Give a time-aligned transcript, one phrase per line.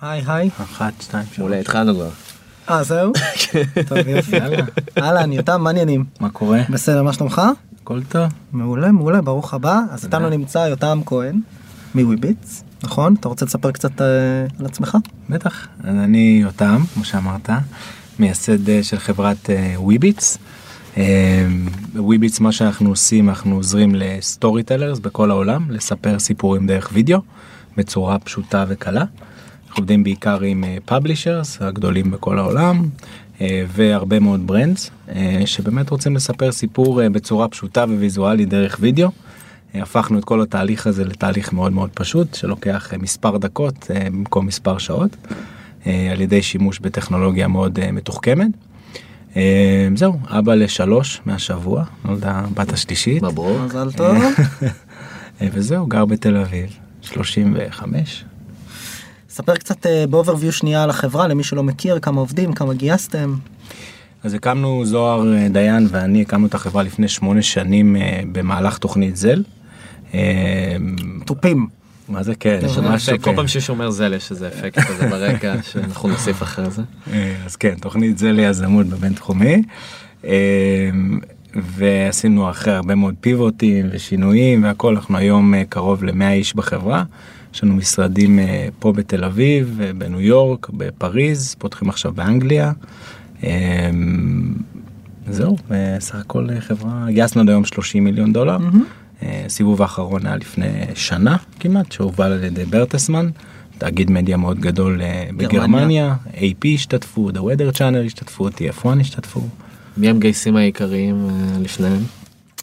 [0.00, 0.50] היי היי.
[0.62, 1.38] אחת, שתיים, שלוש.
[1.38, 2.08] מעולה, התחלנו כבר.
[2.70, 3.12] אה זהו?
[3.88, 4.36] טוב יופי.
[4.98, 6.04] אהלן יותם מה העניינים?
[6.20, 6.60] מה קורה?
[6.70, 7.42] בסדר מה שלומך?
[7.82, 8.24] הכל טוב?
[8.52, 9.80] מעולה מעולה ברוך הבא.
[9.90, 11.40] אז איתנו נמצא יותם כהן
[11.94, 13.14] מוויביץ נכון?
[13.20, 14.06] אתה רוצה לספר קצת אה,
[14.58, 14.96] על עצמך?
[15.30, 15.66] בטח.
[15.84, 17.50] אז אני יותם, כמו שאמרת,
[18.18, 20.38] מייסד אה, של חברת וויביץ.
[21.94, 27.20] וויביץ מה שאנחנו עושים אנחנו עוזרים לסטורי טלרס בכל העולם לספר סיפורים דרך וידאו
[27.76, 29.04] בצורה פשוטה וקלה.
[29.76, 32.82] עובדים בעיקר עם publishers הגדולים בכל העולם
[33.40, 39.08] אה, והרבה מאוד brands אה, שבאמת רוצים לספר סיפור אה, בצורה פשוטה וויזואלית דרך וידאו.
[39.74, 45.16] הפכנו את כל התהליך הזה לתהליך מאוד מאוד פשוט שלוקח מספר דקות במקום מספר שעות
[45.84, 48.50] על ידי שימוש בטכנולוגיה מאוד מתוחכמת.
[49.94, 53.22] זהו אבא לשלוש מהשבוע נולדה בת השלישית.
[53.22, 53.60] מברוק.
[53.64, 54.16] מזל טוב.
[55.52, 58.24] וזהו גר בתל אביב 35.
[59.36, 63.34] ספר קצת באוברוויו שנייה על החברה למי שלא מכיר כמה עובדים כמה גייסתם.
[64.24, 67.96] אז הקמנו זוהר דיין ואני הקמנו את החברה לפני שמונה שנים
[68.32, 69.42] במהלך תוכנית זל.
[71.24, 71.66] תופים.
[72.08, 75.08] מה זה כן, יש לנו אפקט, כל פעם שיש אומר זל יש איזה אפקט כזה
[75.08, 76.82] ברקע שאנחנו נוסיף אחרי זה.
[77.44, 79.62] אז כן, תוכנית זל יזמות בבין תחומי.
[81.54, 87.04] ועשינו אחרי הרבה מאוד פיבוטים ושינויים והכל אנחנו היום קרוב ל-100 איש בחברה.
[87.56, 88.38] יש לנו משרדים
[88.78, 92.72] פה בתל אביב, בניו יורק, בפריז, פותחים עכשיו באנגליה.
[95.30, 95.56] זהו,
[95.98, 98.58] סך הכל חברה, גייסנו עד היום 30 מיליון דולר.
[99.48, 103.30] סיבוב האחרון היה לפני שנה כמעט, שהובל על ידי ברטסמן,
[103.78, 105.00] תאגיד מדיה מאוד גדול
[105.36, 109.40] בגרמניה, AP השתתפו, The Weather Channel השתתפו, TF1 השתתפו.
[109.96, 111.28] מי המגייסים העיקריים
[111.60, 112.02] לפניהם?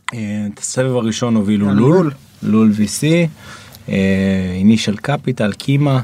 [0.05, 2.11] את הסבב הראשון הובילו לול,
[2.43, 3.03] לול VC.
[3.87, 6.01] Initial Capital, Kima,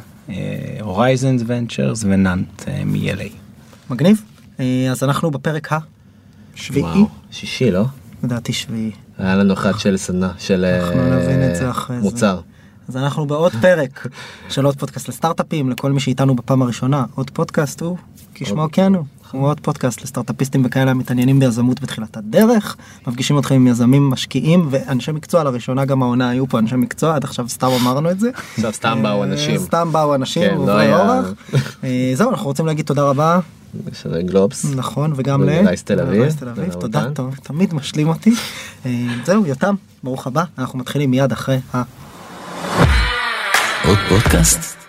[0.81, 3.30] Horizons Ventures ונאנט מ-LA.
[3.89, 4.23] מגניב.
[4.91, 5.69] אז אנחנו בפרק
[6.55, 7.03] השביעי.
[7.31, 7.86] שישי לא?
[8.23, 8.91] לדעתי שביעי.
[9.17, 10.65] היה לנו אחד של סדנה של
[11.55, 11.70] זה.
[12.02, 12.39] מוצר.
[12.87, 14.08] אז אנחנו בעוד פרק
[14.49, 17.98] של עוד פודקאסט לסטארט-אפים לכל מי שאיתנו בפעם הראשונה עוד פודקאסט הוא
[18.33, 19.05] כשמו כן הוא.
[19.32, 22.76] הוא עוד פודקאסט לסטארט-אפיסטים וכאלה המתעניינים ביזמות בתחילת הדרך
[23.08, 27.23] מפגישים אתכם עם יזמים משקיעים ואנשי מקצוע לראשונה גם העונה היו פה אנשי מקצוע עד
[27.23, 28.30] עכשיו סתם אמרנו את זה.
[28.54, 29.58] עכשיו סתם באו אנשים.
[29.58, 30.50] סתם באו אנשים.
[30.50, 31.22] כן, לא היה...
[32.14, 33.40] זהו אנחנו רוצים להגיד תודה רבה.
[34.26, 34.66] גלובס.
[34.76, 36.73] נכון וגם לרייס תל אביב.
[36.80, 38.34] תודה טוב תמיד משלים אותי.
[39.26, 41.82] זהו יותם ברוך הבא אנחנו מתחילים מיד אחרי ה...
[43.88, 44.89] עוד פודקאסט?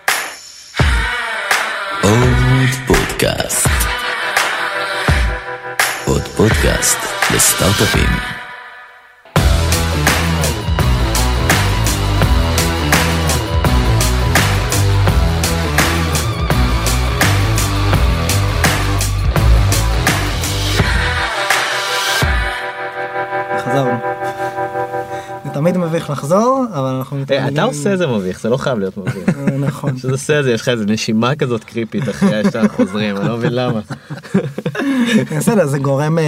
[6.40, 6.98] פודקאסט
[7.34, 8.39] לסטארט-אפים.
[26.10, 29.38] לחזור אבל אנחנו אתה עושה זה מביך זה לא חייב להיות מביך.
[29.60, 29.98] נכון.
[29.98, 33.36] שזה עושה את זה יש לך איזה נשימה כזאת קריפית אחרי שאנחנו חוזרים אני לא
[33.36, 33.80] מבין למה.
[35.36, 36.18] בסדר זה גורם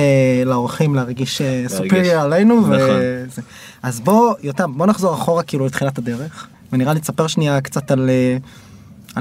[0.47, 2.67] לאורחים להרגיש סופריה עלינו.
[3.83, 8.11] אז בוא יותם בוא נחזור אחורה כאילו לתחילת הדרך ונראה לי תספר שנייה קצת על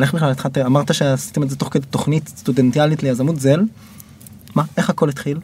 [0.01, 3.61] איך בכלל התחלת אמרת שעשיתם את זה תוך כדי תוכנית סטודנטיאלית ליזמות זל.
[4.55, 5.38] מה איך הכל התחיל.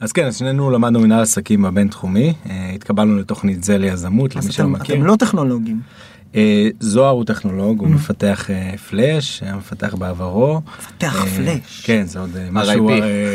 [0.00, 2.32] אז כן, אז שנינו למדנו מנהל עסקים בבינתחומי,
[2.74, 4.96] התקבלנו לתוכנית זה ליזמות, למי שלא מכיר.
[4.96, 5.80] אתם לא טכנולוגים.
[6.80, 8.48] זוהר הוא טכנולוג, הוא מפתח
[8.90, 10.60] פלאש, היה מפתח בעברו.
[10.78, 11.82] מפתח פלאש.
[11.84, 12.90] כן, זה עוד משהו,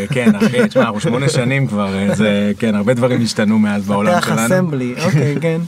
[0.10, 0.32] כן,
[0.70, 4.36] תשמע, אנחנו שמונה שנים כבר, זה, כן, הרבה דברים השתנו מאז בעולם שלנו.
[4.36, 5.62] מפתח אסמבלי, אוקיי, כן.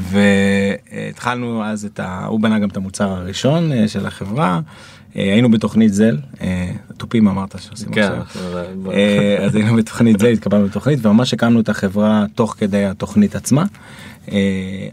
[0.92, 2.26] והתחלנו אז את ה...
[2.26, 4.60] הוא בנה גם את המוצר הראשון של החברה.
[5.16, 6.18] היינו בתוכנית זל,
[6.96, 8.22] תופים אמרת שעושים עכשיו,
[9.44, 13.64] אז היינו בתוכנית זל, התקבלנו בתוכנית וממש הקמנו את החברה תוך כדי התוכנית עצמה.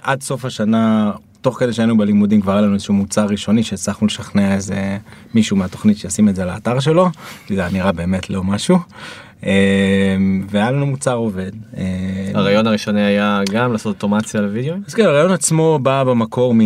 [0.01, 4.53] עד סוף השנה, תוך כדי שהיינו בלימודים כבר היה לנו איזשהו מוצר ראשוני שהצלחנו לשכנע
[4.53, 4.97] איזה
[5.33, 7.09] מישהו מהתוכנית שישים את זה לאתר שלו,
[7.45, 8.77] כי זה נראה באמת לא משהו.
[10.49, 11.51] והיה לנו מוצר עובד.
[12.33, 14.75] הרעיון הראשוני היה גם לעשות אוטומציה לוידאו?
[14.87, 16.59] אז כן, הרעיון עצמו בא במקור מ...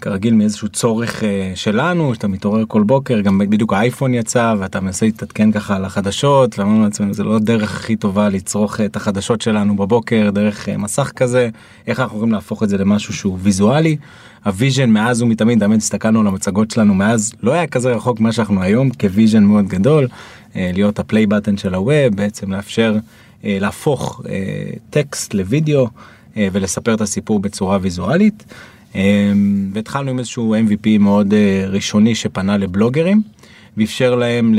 [0.00, 1.22] כרגיל מאיזשהו צורך
[1.54, 6.58] שלנו שאתה מתעורר כל בוקר גם בדיוק האייפון יצא ואתה מנסה להתעדכן ככה על החדשות
[6.58, 11.48] ואמרנו לעצמנו זה לא הדרך הכי טובה לצרוך את החדשות שלנו בבוקר דרך מסך כזה
[11.86, 13.96] איך אנחנו יכולים להפוך את זה למשהו שהוא ויזואלי.
[14.44, 18.32] ה vision מאז ומתמיד תמיד הסתכלנו על המצגות שלנו מאז לא היה כזה רחוק מה
[18.32, 20.08] שאנחנו היום כ vision מאוד גדול
[20.54, 22.96] להיות ה play button של ה web בעצם לאפשר
[23.44, 24.22] להפוך
[24.90, 25.88] טקסט לוידאו
[26.36, 28.44] ולספר את הסיפור בצורה ויזואלית.
[29.72, 31.34] והתחלנו עם איזשהו MVP מאוד
[31.68, 33.22] ראשוני שפנה לבלוגרים
[33.76, 34.54] ואפשר להם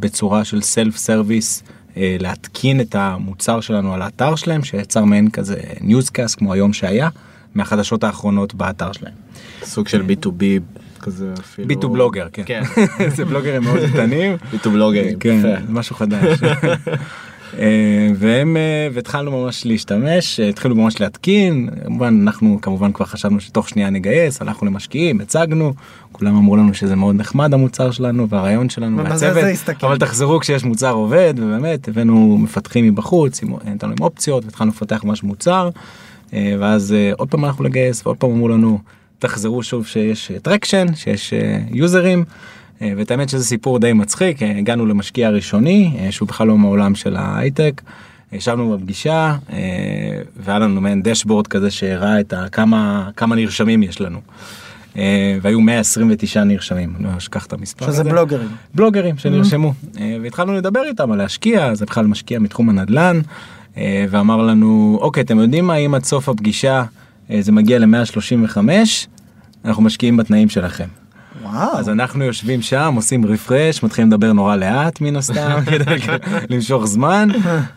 [0.00, 1.62] בצורה של self service
[1.96, 7.08] להתקין את המוצר שלנו על האתר שלהם שיצר מעין כזה newscast כמו היום שהיה
[7.54, 9.14] מהחדשות האחרונות באתר שלהם.
[9.62, 10.42] סוג של B2B
[11.00, 11.68] כזה אפילו.
[11.68, 12.42] B2 blogger, כן.
[12.46, 12.62] כן.
[13.16, 14.36] זה בלוגרים מאוד קטנים.
[14.50, 15.18] B2 בלוגרים.
[15.18, 16.38] כן, משהו חדש.
[17.58, 21.68] אה, והם אה, והתחלנו ממש להשתמש התחילו ממש להתקין.
[21.84, 25.72] כמובן אנחנו כמובן כבר חשבנו שתוך שנייה נגייס הלכנו למשקיעים הצגנו.
[26.12, 29.44] כולם אמרו לנו שזה מאוד נחמד המוצר שלנו והרעיון שלנו והצוות.
[29.82, 35.22] אבל תחזרו כשיש מוצר עובד ובאמת הבאנו מפתחים מבחוץ נתנו להם אופציות והתחלנו לפתח ממש
[35.22, 35.70] מוצר.
[36.34, 38.78] אה, ואז עוד פעם הלכנו לגייס ועוד פעם אמרו לנו
[39.18, 41.32] תחזרו שוב שיש traction שיש
[41.70, 42.18] יוזרים.
[42.18, 42.24] אה,
[42.80, 46.94] ואת האמת שזה סיפור די מצחיק אה, הגענו למשקיע ראשוני אה, שהוא בכלל לא מעולם
[46.94, 47.82] של ההייטק.
[48.32, 49.36] ישבנו בפגישה
[50.36, 54.20] והיה לנו מעין דשבורד כזה שהראה את כמה כמה נרשמים יש לנו.
[55.42, 58.48] והיו 129 נרשמים, אני לא אשכח את המספר שזה בלוגרים.
[58.74, 59.72] בלוגרים שנרשמו.
[60.22, 63.20] והתחלנו לדבר איתם על להשקיע, זה בכלל משקיע מתחום הנדל"ן,
[64.10, 66.84] ואמר לנו, אוקיי, אתם יודעים מה, אם עד סוף הפגישה
[67.40, 68.58] זה מגיע ל-135,
[69.64, 70.88] אנחנו משקיעים בתנאים שלכם.
[71.42, 71.78] וואו.
[71.78, 75.96] אז אנחנו יושבים שם עושים רפרש מתחילים לדבר נורא לאט מן הסתם כדי
[76.50, 77.28] למשוך זמן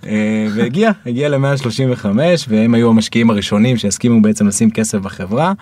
[0.07, 2.05] אה, והגיע הגיע ל-135
[2.47, 5.53] והם היו המשקיעים הראשונים שהסכימו בעצם לשים כסף בחברה.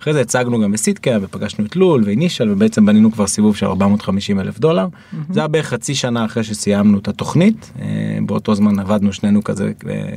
[0.00, 4.40] אחרי זה הצגנו גם בסיטקה ופגשנו את לול ואינישל ובעצם בנינו כבר סיבוב של 450
[4.40, 4.86] אלף דולר.
[5.30, 9.72] זה היה בערך חצי שנה אחרי שסיימנו את התוכנית אה, באותו זמן עבדנו שנינו כזה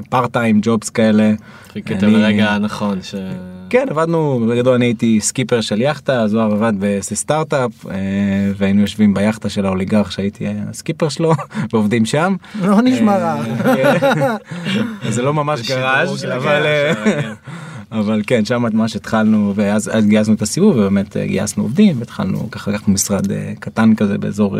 [0.10, 1.34] פארט טיים ג'ובס כאלה.
[1.74, 3.00] חיכיתם לרגע הנכון.
[3.70, 7.96] כן עבדנו בגדול אני הייתי סקיפר של יאכטה זוהר עבד בסטארט-אפ אה,
[8.58, 11.34] והיינו יושבים ביאכטה של האוליגרך שהייתי הסקיפר שלו
[11.74, 12.36] ועובדים שם.
[12.62, 13.44] לא נשמע רע.
[13.66, 14.38] אה,
[15.10, 16.66] זה לא ממש גראז' אבל
[17.04, 17.32] כן.
[17.92, 22.94] אבל כן שם ממש התחלנו ואז גייסנו את הסיבוב ובאמת גייסנו עובדים והתחלנו ככה לקחנו
[22.94, 23.28] משרד
[23.60, 24.58] קטן כזה באזור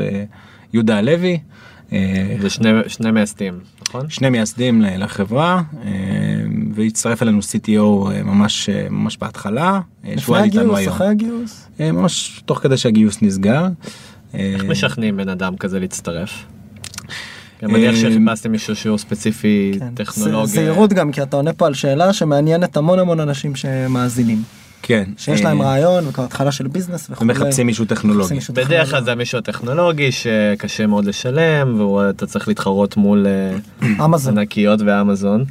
[0.74, 1.40] יהודה הלוי.
[2.42, 4.10] ושני שני מייסדים נכון?
[4.10, 5.62] שני מייסדים לחברה
[6.78, 7.82] והצטרף אלינו CTO
[8.24, 9.80] ממש ממש בהתחלה.
[10.04, 11.68] לפני הגיוס, אחרי הגיוס?
[11.80, 13.66] ממש תוך כדי שהגיוס נסגר.
[14.34, 16.46] איך משכנעים בן אדם כזה להצטרף?
[17.64, 19.96] אני מניח שחיפשתם מישהו שהוא ספציפי כן.
[19.96, 20.46] טכנולוגיה.
[20.46, 24.44] זהירות גם כי אתה עונה פה על שאלה שמעניינת המון המון אנשים שמאזינים.
[24.82, 25.10] כן.
[25.18, 27.24] שיש להם רעיון וכבר התחלה של ביזנס וכו'.
[27.24, 28.40] ומחפשים מישהו טכנולוגי.
[28.54, 33.28] בדרך כלל זה מישהו טכנולוגי שקשה מאוד לשלם ואתה צריך להתחרות מול
[34.06, 34.38] אמזון.
[34.38, 35.46] ענקיות ואמזון.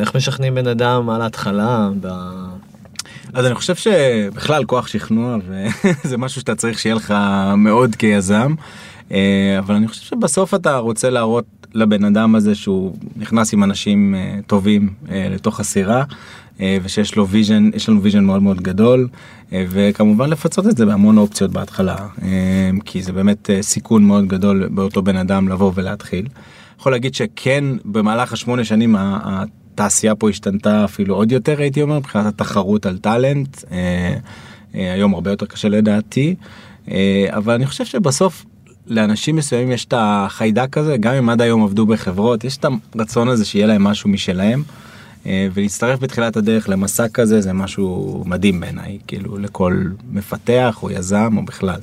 [0.00, 1.88] איך משכנעים בן אדם על ההתחלה?
[3.32, 7.14] אז אני חושב שבכלל כוח שכנוע וזה משהו שאתה צריך שיהיה לך
[7.56, 8.54] מאוד כיזם.
[9.58, 11.44] אבל אני חושב שבסוף אתה רוצה להראות
[11.74, 14.14] לבן אדם הזה שהוא נכנס עם אנשים
[14.46, 16.04] טובים לתוך הסירה
[16.60, 19.08] ושיש לו vision יש לנו vision מאוד מאוד גדול
[19.52, 21.96] וכמובן לפצות את זה בהמון אופציות בהתחלה
[22.84, 26.26] כי זה באמת סיכון מאוד גדול באותו בן אדם לבוא ולהתחיל.
[26.84, 32.26] יכול להגיד שכן במהלך השמונה שנים התעשייה פה השתנתה אפילו עוד יותר הייתי אומר מבחינת
[32.26, 33.58] התחרות על טאלנט
[34.72, 36.34] היום הרבה יותר קשה לדעתי
[37.28, 38.44] אבל אני חושב שבסוף
[38.86, 42.64] לאנשים מסוימים יש את החיידק הזה גם אם עד היום עבדו בחברות יש את
[42.94, 44.62] הרצון הזה שיהיה להם משהו משלהם.
[45.26, 51.44] ולהצטרף בתחילת הדרך למסע כזה זה משהו מדהים בעיניי כאילו לכל מפתח או יזם או
[51.44, 51.80] בכלל.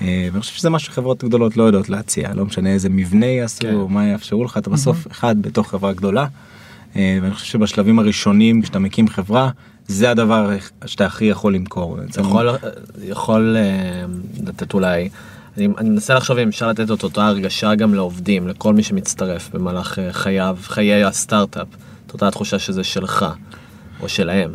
[0.00, 3.74] ואני חושב שזה משהו שחברות גדולות לא יודעות להציע לא משנה איזה מבנה יעשו כן.
[3.88, 6.26] מה יאפשרו לך אתה בסוף אחד בתוך חברה גדולה.
[6.94, 9.50] ואני חושב שבשלבים הראשונים כשאתה מקים חברה
[9.88, 10.50] זה הדבר
[10.86, 11.98] שאתה הכי יכול למכור.
[12.20, 12.48] יכול,
[13.02, 13.56] יכול
[14.44, 15.08] לתת אולי
[15.56, 19.98] אני מנסה לחשוב אם אפשר לתת את אותה הרגשה גם לעובדים, לכל מי שמצטרף במהלך
[20.10, 21.66] חייו, חיי הסטארט-אפ,
[22.06, 23.26] את אותה התחושה שזה שלך,
[24.00, 24.50] או שלהם.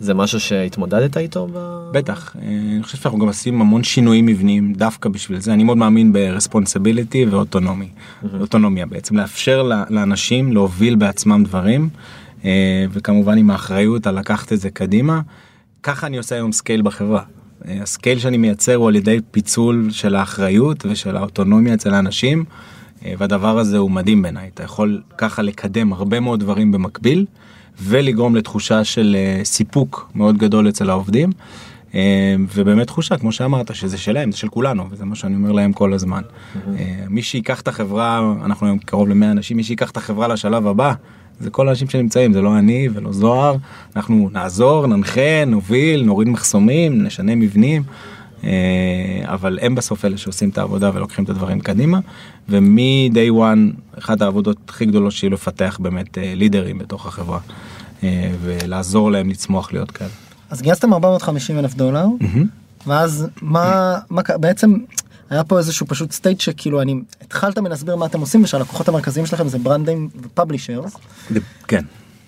[0.00, 1.48] זה משהו שהתמודדת איתו?
[1.52, 1.90] ב...
[1.92, 6.12] בטח, אני חושב שאנחנו גם עושים המון שינויים מבניים דווקא בשביל זה, אני מאוד מאמין
[6.12, 7.88] ב responsibility ו autonomy,
[8.40, 11.88] אוטונומיה בעצם, לאפשר לאנשים להוביל בעצמם דברים,
[12.92, 15.20] וכמובן עם האחריות על לקחת את זה קדימה,
[15.82, 17.22] ככה אני עושה היום scale בחברה.
[17.64, 22.44] ה scale שאני מייצר הוא על ידי פיצול של האחריות ושל האוטונומיה אצל האנשים
[23.18, 24.50] והדבר הזה הוא מדהים בעיניי.
[24.54, 27.26] אתה יכול ככה לקדם הרבה מאוד דברים במקביל
[27.82, 31.30] ולגרום לתחושה של סיפוק מאוד גדול אצל העובדים.
[32.54, 35.92] ובאמת תחושה כמו שאמרת שזה שלהם זה של כולנו וזה מה שאני אומר להם כל
[35.92, 36.22] הזמן.
[37.08, 40.92] מי שיקח את החברה אנחנו היום קרוב למאה אנשים מי שיקח את החברה לשלב הבא
[41.40, 43.56] זה כל האנשים שנמצאים זה לא אני ולא זוהר.
[43.96, 47.82] אנחנו נעזור ננחה נוביל נוריד מחסומים נשנה מבנים
[49.24, 51.98] אבל הם בסוף אלה שעושים את העבודה ולוקחים את הדברים קדימה
[52.48, 57.38] ומ-day one אחת העבודות הכי גדולות שהיא לפתח באמת לידרים בתוך החברה
[58.42, 60.10] ולעזור להם לצמוח להיות כאלה.
[60.50, 62.06] אז גייסתם 450 אלף דולר,
[62.86, 64.74] ואז מה, מה בעצם
[65.30, 69.48] היה פה איזשהו פשוט state שכאילו אני התחלתם להסביר מה אתם עושים ושהלקוחות המרכזיים שלכם
[69.48, 70.96] זה ברנדים ו publishers
[71.68, 71.84] כן.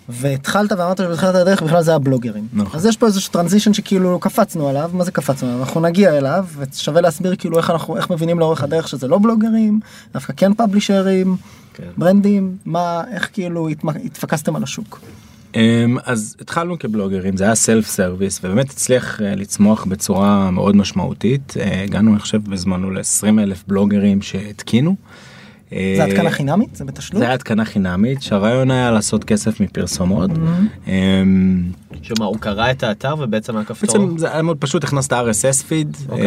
[0.08, 2.80] והתחלת ואמרת שבתחילת הדרך בכלל זה הבלוגרים נכון.
[2.80, 6.46] אז יש פה איזשהו transition שכאילו קפצנו עליו מה זה קפצנו עליו אנחנו נגיע אליו
[6.56, 9.80] ושווה להסביר כאילו איך אנחנו איך מבינים לאורך הדרך שזה לא בלוגרים
[10.12, 11.36] דווקא כן פאבלישרים
[11.74, 11.88] כן.
[11.96, 13.68] ברנדים מה איך כאילו
[14.04, 15.00] התפקסתם על השוק.
[15.54, 21.54] אמ, אז התחלנו כבלוגרים זה היה סלף סרוויס ובאמת הצליח אה, לצמוח בצורה מאוד משמעותית
[21.60, 24.96] אה, הגענו אני חושב בזמנו ל-20 אלף בלוגרים שהתקינו.
[25.72, 27.18] אה, זה התקנה חינמית זה בתשלום.
[27.18, 30.30] זה היה התקנה חינמית שהרעיון היה לעשות כסף מפרסומות.
[30.86, 31.62] אמ,
[32.02, 34.06] שמה, הוא קרא את האתר ובעצם הכפתור?
[34.06, 36.26] בעצם זה היה מאוד פשוט הכנסת RSS פיד אוקיי.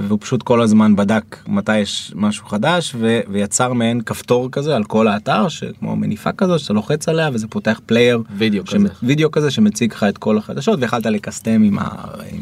[0.00, 2.96] והוא פשוט כל הזמן בדק מתי יש משהו חדש
[3.28, 7.80] ויצר מעין כפתור כזה על כל האתר שכמו מניפה כזו שאתה לוחץ עליה וזה פותח
[7.86, 8.88] player וידאו כזה.
[9.02, 11.78] וידאו כזה שמציג לך את כל החדשות ויכלת לקסטם עם,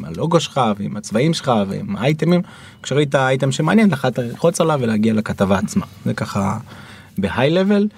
[0.05, 2.43] הלוגו שלך ועם הצבעים שלך ועם האייטמים
[2.83, 6.40] כשראית אייטם שמעניין יכלת ללחוץ עליו ולהגיע לכתבה עצמה זה ככה
[7.19, 7.89] ב high level.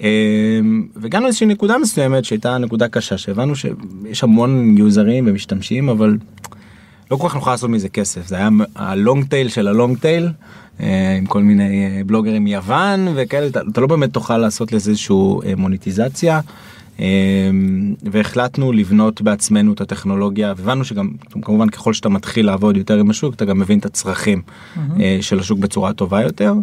[0.00, 6.16] אמ, והגענו לאיזושהי נקודה מסוימת שהייתה נקודה קשה שהבנו שיש המון יוזרים ומשתמשים אבל
[7.10, 10.28] לא כל כך נוכל לעשות מזה כסף זה היה הלונג טייל של הלונג טייל
[10.80, 14.90] אה, עם כל מיני אה, בלוגרים מיוון וכאלה אתה, אתה לא באמת תוכל לעשות לזה
[14.90, 16.40] איזשהו אה, מוניטיזציה.
[17.00, 17.50] אה,
[18.02, 21.10] והחלטנו לבנות בעצמנו את הטכנולוגיה והבנו שגם
[21.42, 24.42] כמובן ככל שאתה מתחיל לעבוד יותר עם השוק אתה גם מבין את הצרכים
[25.00, 26.54] אה, של השוק בצורה טובה יותר.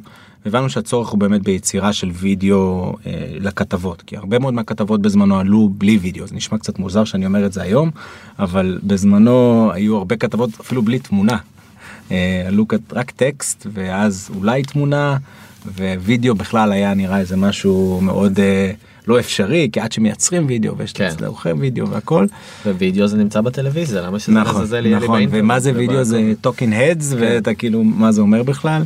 [0.45, 5.69] הבנו שהצורך הוא באמת ביצירה של וידאו אה, לכתבות כי הרבה מאוד מהכתבות בזמנו עלו
[5.69, 7.91] בלי וידאו זה נשמע קצת מוזר שאני אומר את זה היום
[8.39, 11.37] אבל בזמנו היו הרבה כתבות אפילו בלי תמונה.
[12.11, 15.17] אה, עלו רק טקסט ואז אולי תמונה
[15.75, 18.71] ווידאו בכלל היה נראה איזה משהו מאוד אה,
[19.07, 21.07] לא אפשרי כי עד שמייצרים וידאו ויש כן.
[21.07, 22.25] את הצילומי וידאו והכל.
[22.65, 25.43] ווידאו זה נמצא בטלוויזיה, למה שזה נכון, לעזאזל יהיה לי נכון, באינטרנט?
[25.43, 28.83] ומה זה וידאו זה talking heads ואתה כאילו מה זה אומר בכלל.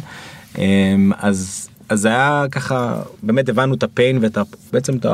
[0.57, 4.43] אמ, אז אז היה ככה באמת הבנו את ה pain ואת ה-
[4.73, 5.05] בעצם את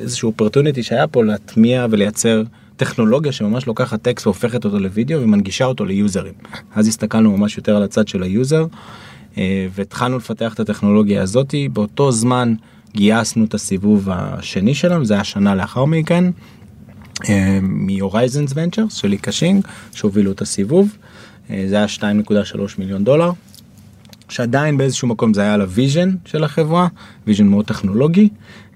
[0.00, 2.42] איזשהו opportunity שהיה פה להטמיע ולייצר
[2.76, 6.32] טכנולוגיה שממש לוקחת טקסט והופכת אותו לוידאו ומנגישה אותו ליוזרים.
[6.74, 8.66] אז הסתכלנו ממש יותר על הצד של ה user
[9.38, 12.54] אה, והתחלנו לפתח את הטכנולוגיה הזאתי באותו זמן
[12.94, 16.24] גייסנו את הסיבוב השני שלנו זה היה שנה לאחר מכן.
[17.62, 20.96] מ Horizons Ventures של לי קא-שינג שהובילו את הסיבוב
[21.50, 22.02] אה, זה היה 2.3
[22.78, 23.30] מיליון דולר.
[24.28, 26.88] שעדיין באיזשהו מקום זה היה על ה vision של החברה
[27.26, 28.28] vision מאוד טכנולוגי.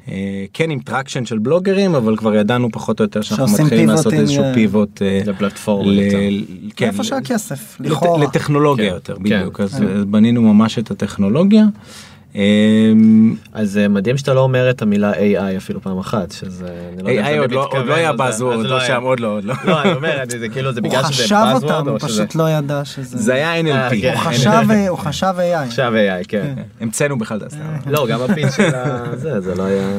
[0.09, 0.14] אה,
[0.52, 4.42] כן עם traction של בלוגרים אבל כבר ידענו פחות או יותר שאנחנו מתחילים לעשות איזשהו
[4.42, 6.19] אה, pivot אה, לפלטפורמה ל- יותר.
[6.76, 8.25] כן, איפה שהכסף לכאורה.
[8.25, 9.87] לטכנולוגיה כן, יותר כן, בדיוק אז כן.
[9.87, 11.64] אה, בנינו ממש את הטכנולוגיה.
[12.37, 12.42] אה,
[13.52, 16.68] אז אה, מדהים שאתה לא אומר את המילה AI אפילו פעם אחת, שזה...
[17.02, 18.87] לא AI עוד לא- עוד לא היה אז עוד לא היה.
[18.87, 19.54] שם, עוד לא, עוד לא.
[19.64, 21.99] לא, אני אומר, זה כאילו, זה הוא בגלל שזה Buzzword, הוא חשב אותם.
[21.99, 23.18] פשוט לא ידע שזה...
[23.18, 23.60] זה היה אה,
[23.90, 23.94] NLP.
[24.00, 24.12] כן.
[24.12, 24.50] הוא חשב,
[24.88, 25.56] הוא חשב AI.
[25.66, 26.54] עכשיו AI, כן.
[26.80, 27.61] המצאנו בכלל את השם.
[27.87, 29.04] לא, גם ה spin של ה...
[29.16, 29.92] זה, זה לא היה...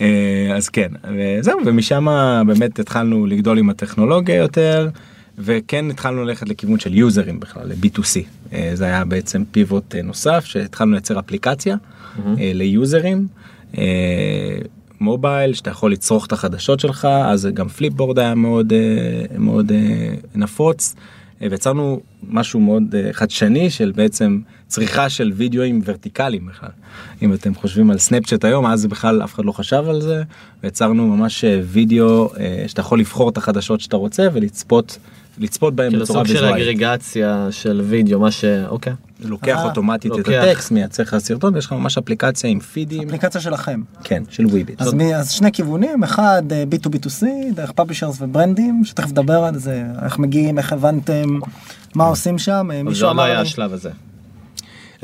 [0.00, 2.06] אה, אז כן וזהו ומשם
[2.46, 4.88] באמת התחלנו לגדול עם הטכנולוגיה יותר
[5.38, 8.20] וכן התחלנו ללכת לכיוון של users בכלל ל-B2C
[8.52, 11.76] אה, זה היה בעצם pivot אה, נוסף שהתחלנו לייצר אפליקציה
[12.18, 13.26] אה, ל users.
[15.00, 18.72] mobile שאתה יכול לצרוך את החדשות שלך אז גם פליפבורד היה מאוד
[19.38, 19.72] מאוד
[20.34, 20.94] נפוץ
[21.40, 26.68] ויצרנו משהו מאוד חדשני של בעצם צריכה של וידאוים ורטיקליים בכלל.
[27.22, 30.22] אם אתם חושבים על סנאפצ'אט היום אז בכלל אף אחד לא חשב על זה
[30.62, 32.30] ויצרנו ממש וידאו
[32.66, 34.98] שאתה יכול לבחור את החדשות שאתה רוצה ולצפות
[35.38, 36.68] לצפות בהם כאילו בצורה סוג של ויזואלית.
[36.68, 38.44] אגרגציה של וידאו, מה ש...
[38.44, 38.92] אוקיי.
[39.20, 40.28] לוקח אה, אוטומטית את.
[40.28, 43.80] הטקסט מייצר לך סרטון ויש לך ממש אפליקציה עם פידים אפליקציה שלכם.
[44.04, 44.82] כן של וויביט.
[44.82, 50.58] אז, שני כיוונים, אחד אה, B2B2C, דרך publishers וברנדים, שתכף נדבר על זה, איך מגיעים,
[50.58, 51.38] איך הבנתם,
[51.94, 53.90] מה עושים שם, אה, מישהו זה עוד לא אמר היה לי, השלב הזה.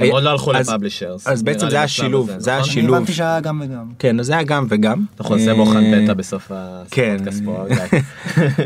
[0.00, 1.26] היה- הם עוד לא הלכו ל publishers.
[1.26, 2.59] אז בעצם זה היה שילוב, זה היה?
[2.61, 2.97] אני שילוב.
[2.97, 3.85] הבנתי שהיה גם וגם.
[3.99, 5.04] כן אז זה היה גם וגם.
[5.21, 6.52] אנחנו נעשה אה, בוחן פתע בסוף
[6.90, 7.14] כן.
[7.16, 7.57] הפודקאסט פה.
[7.62, 8.02] אוקיי.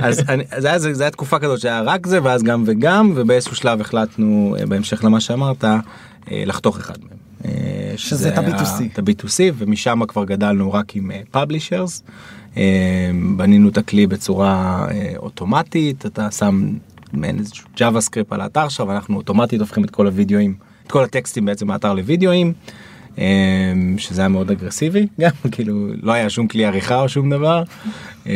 [0.00, 0.22] אז
[0.92, 5.04] זה היה תקופה כזאת שהיה רק זה ואז גם וגם ובאיזשהו שלב החלטנו אה, בהמשך
[5.04, 5.78] למה שאמרת אה,
[6.30, 7.18] לחתוך אחד מהם.
[7.44, 8.82] אה, שזה את היה ה-B2C.
[8.92, 12.02] את ה-B2C ומשם כבר גדלנו רק עם publishers.
[13.36, 16.68] בנינו את הכלי בצורה אה, אוטומטית אתה שם
[17.12, 20.54] מעין איזשהו JavaScript על האתר שלך ואנחנו אוטומטית הופכים את כל הווידאוים
[20.86, 22.52] את כל הטקסטים בעצם מהאתר לוידאוים.
[23.18, 23.24] אה,
[23.98, 27.62] שזה היה מאוד אגרסיבי גם כאילו לא היה שום כלי עריכה או שום דבר.
[28.26, 28.32] אה,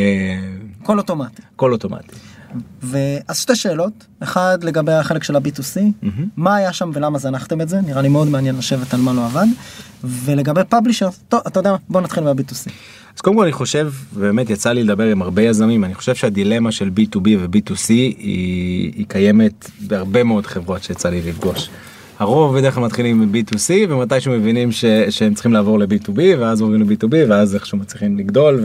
[0.83, 1.43] הכל אוטומטי.
[1.55, 2.15] הכל אוטומטי.
[2.83, 7.81] ואז שתי שאלות, אחד לגבי החלק של ה-B2C, מה היה שם ולמה זנחתם את זה,
[7.81, 9.47] נראה לי מאוד מעניין לשבת על מה לא עבד,
[10.05, 12.71] ולגבי פאבלישר, טוב, אתה יודע מה, בוא נתחיל מה-B2C.
[13.17, 16.73] אז קודם כל אני חושב, באמת יצא לי לדבר עם הרבה יזמים, אני חושב שהדילמה
[16.73, 21.71] של B2B ו-B2C היא, היא קיימת בהרבה מאוד חברות שיצא לי לפגוש.
[22.19, 27.15] הרוב בדרך כלל מתחילים מ-B2C ומתישהו מבינים ש, שהם צריכים לעבור ל-B2B ואז עוברים ל-B2B
[27.29, 28.61] ואז איכשהו מצליחים לגדול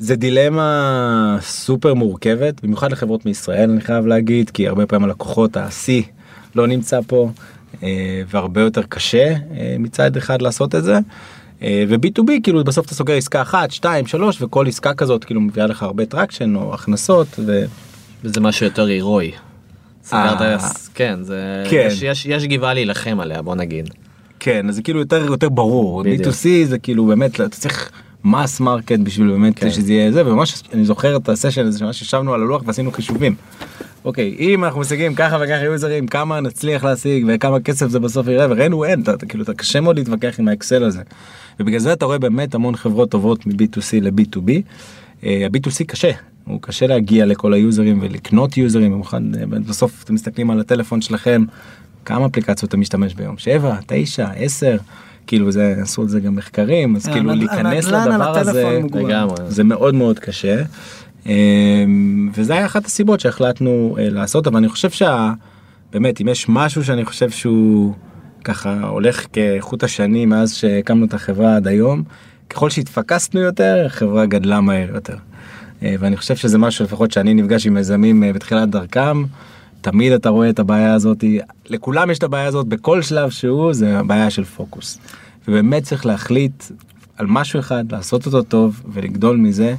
[0.00, 5.88] וזה דילמה סופר מורכבת במיוחד לחברות מישראל אני חייב להגיד כי הרבה פעמים הלקוחות ה-C
[6.54, 7.30] לא נמצא פה
[7.82, 10.98] אה, והרבה יותר קשה אה, מצד אחד לעשות את זה.
[11.62, 15.66] אה, וב-B2B כאילו בסוף אתה סוגר עסקה אחת, שתיים, שלוש וכל עסקה כזאת כאילו מביאה
[15.66, 17.26] לך הרבה traction או הכנסות.
[17.38, 17.64] ו...
[18.24, 19.32] וזה משהו יותר הרואי.
[20.04, 20.56] סגרת, אה,
[20.94, 21.88] כן, זה, כן.
[21.90, 23.90] יש, יש, יש גבעה להילחם עליה, בוא נגיד.
[24.40, 26.26] כן אז זה כאילו יותר יותר ברור בדיוק.
[26.26, 27.90] B2C זה כאילו באמת אתה צריך
[28.24, 29.70] mass market בשביל באמת כן.
[29.70, 33.34] שזה יהיה זה וממש אני זוכר את הסשן הזה שממש ישבנו על הלוח ועשינו חישובים.
[34.04, 38.46] אוקיי אם אנחנו משיגים ככה וככה יוזרים כמה נצליח להשיג וכמה כסף זה בסוף יראה
[38.50, 41.02] וראינו אין אתה, אתה כאילו אתה קשה מאוד להתווכח עם האקסל הזה.
[41.60, 44.50] ובגלל זה אתה רואה באמת המון חברות טובות מ-B2C ל-B2B.
[45.24, 46.10] אה, ה-B2C קשה
[46.44, 51.44] הוא קשה להגיע לכל היוזרים ולקנות יוזרים במיוחד אה, בסוף אתם מסתכלים על הטלפון שלכם
[52.04, 54.76] כמה אפליקציות אתה משתמש ביום 7 9 10
[55.26, 58.80] כאילו זה עשו על זה גם מחקרים אז כאילו הנד- להיכנס הנדל"ן על לדבר הזה.
[58.94, 59.36] לגמרי.
[59.48, 60.62] זה מאוד מאוד קשה.
[61.26, 65.32] אמ, וזה היה אחת הסיבות שהחלטנו אה, לעשות אבל אני חושב שה...
[65.92, 67.94] באמת אם יש משהו שאני חושב שהוא
[68.44, 72.02] ככה הולך כחוט השני מאז שהקמנו את החברה עד היום
[72.50, 75.16] ככל שהתפקסנו יותר החברה גדלה מהר יותר.
[75.84, 79.24] אה, ואני חושב שזה משהו לפחות שאני נפגש עם יזמים אה, בתחילת דרכם
[79.80, 81.24] תמיד אתה רואה את הבעיה הזאת
[81.66, 84.98] לכולם יש את הבעיה הזאת בכל שלב שהוא זה הבעיה של פוקוס.
[85.48, 86.64] ובאמת צריך להחליט
[87.16, 89.74] על משהו אחד לעשות אותו טוב ולגדול מזה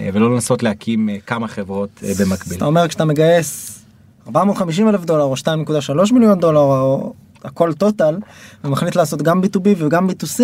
[0.00, 2.56] אה, ולא לנסות להקים כמה חברות במקביל.
[2.56, 3.80] אתה אומר כשאתה מגייס
[4.26, 7.12] 450 אלף דולר או 2.3 מיליון דולר או
[7.44, 8.18] הכל טוטל
[8.64, 10.42] ומחליט לעשות גם B2B וגם B2C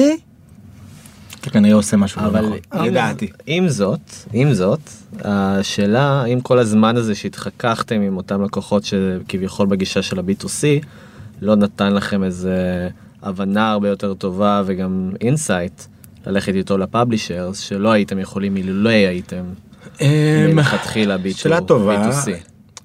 [1.47, 3.29] אתה כנראה עושה משהו לא אבל נכון, לדעתי.
[3.47, 4.01] עם זאת,
[4.33, 4.81] עם זאת,
[5.21, 10.85] השאלה אם כל הזמן הזה שהתחככתם עם אותם לקוחות שכביכול בגישה של ה-B2C,
[11.43, 12.89] לא נתן לכם איזה
[13.23, 15.83] הבנה הרבה יותר טובה וגם אינסייט
[16.27, 19.43] ללכת איתו ל publishers שלא הייתם יכולים אילולא הייתם
[20.01, 20.07] אמ,
[20.55, 22.11] מלכתחילה B2, שאלה טובה.
[22.11, 22.31] B2C.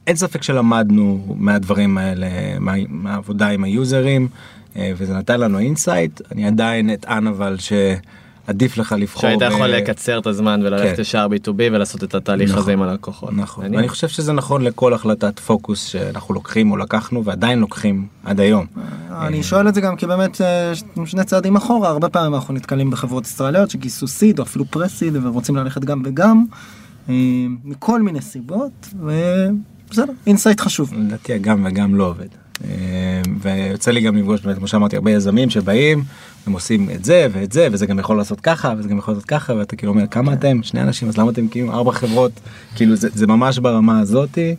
[0.08, 2.28] אין ספק שלמדנו מהדברים האלה,
[2.60, 4.28] מה- מהעבודה עם ה users,
[4.76, 6.22] אה, וזה נתן לנו insight.
[6.32, 7.56] אני עדיין אטען אבל
[8.48, 9.22] שעדיף לך לבחור.
[9.22, 11.02] שהיית יכול ב- לקצר את הזמן וללכת כן.
[11.02, 13.30] ישר B2B ולעשות את התהליך נכון, הזה עם הלקוחות.
[13.34, 13.80] נכון, מעניין.
[13.80, 18.66] ואני חושב שזה נכון לכל החלטת פוקוס שאנחנו לוקחים או לקחנו ועדיין לוקחים עד היום.
[19.12, 20.72] אני שואל את זה גם כי באמת אה,
[21.06, 25.56] שני צעדים אחורה הרבה פעמים אנחנו נתקלים בחברות ישראליות שגייסו seed או אפילו pre-seed ורוצים
[25.56, 26.46] ללכת גם וגם
[27.10, 27.16] אה,
[27.64, 30.94] מכל מיני סיבות ובסדר insight חשוב.
[30.94, 32.41] לדעתי הגם וגם לא עובד.
[32.66, 32.70] אה,
[33.42, 36.04] ויוצא לי גם לפגוש באמת כמו שאמרתי הרבה יזמים שבאים
[36.48, 39.26] הם עושים את זה ואת זה וזה גם יכול לעשות ככה וזה גם יכול לעשות
[39.26, 42.32] ככה ואתה כאילו אומר כמה אתם שני אנשים אז למה אתם כאילו ארבע חברות
[42.76, 44.56] כאילו זה, זה ממש ברמה הזאתי.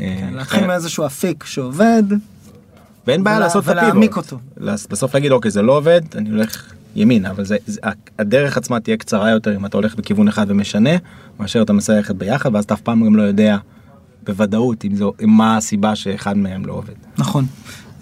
[0.00, 2.02] אה, להתחיל מאיזשהו אפיק שעובד
[3.06, 4.32] ואין בעיה לעשות את ולהעמיק הפיבוט.
[4.32, 4.38] אותו.
[4.56, 7.80] לס- בסוף להגיד אוקיי זה לא עובד אני הולך ימינה אבל זה, זה
[8.18, 10.90] הדרך עצמה תהיה קצרה יותר אם אתה הולך בכיוון אחד ומשנה
[11.40, 13.56] מאשר אתה מנסה ללכת ביחד ואז אתה אף פעם גם לא יודע
[14.24, 16.94] בוודאות אם זה מה הסיבה שאחד מהם לא עובד.
[17.18, 17.46] נכון.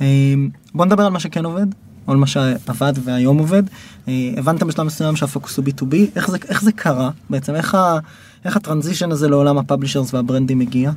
[0.01, 0.35] אה,
[0.75, 1.67] בוא נדבר על מה שכן עובד.
[2.07, 3.63] או על מה שעבד והיום עובד.
[4.09, 7.99] אה, הבנתם בשלב מסוים שהפוקוס הוא B2B, איך זה, איך זה קרה בעצם, איך, ה,
[8.45, 10.91] איך הטרנזישן הזה לעולם הפאבלישרס והברנדים הגיע?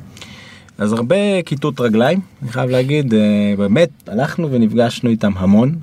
[0.78, 5.78] אז הרבה כיתות רגליים אני חייב להגיד אה, באמת הלכנו ונפגשנו איתם המון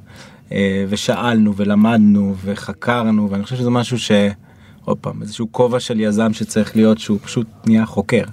[0.90, 7.00] ושאלנו ולמדנו וחקרנו ואני חושב שזה משהו שעוד פעם איזשהו כובע של יזם שצריך להיות
[7.00, 8.24] שהוא פשוט נהיה חוקר.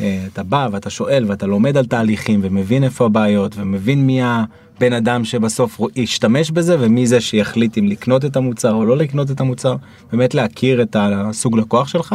[0.00, 4.92] אה, אתה בא ואתה שואל ואתה לומד על תהליכים ומבין איפה הבעיות ומבין מי הבן
[4.92, 9.40] אדם שבסוף ישתמש בזה ומי זה שיחליט אם לקנות את המוצר או לא לקנות את
[9.40, 9.76] המוצר
[10.12, 12.14] באמת להכיר את הסוג לקוח שלך.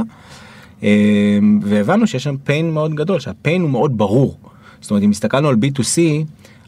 [0.83, 4.37] אה, והבנו שיש שם pain מאוד גדול שהpain הוא מאוד ברור.
[4.81, 5.99] זאת אומרת אם הסתכלנו על B2C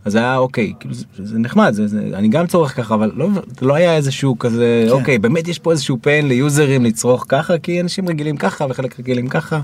[0.05, 3.29] אז היה אוקיי כאילו זה, זה נחמד זה, זה אני גם צורך ככה אבל לא
[3.61, 4.91] לא היה איזשהו כזה כן.
[4.91, 9.27] אוקיי באמת יש פה איזשהו pain ליוזרים לצרוך ככה כי אנשים רגילים ככה וחלק רגילים
[9.27, 9.61] ככה.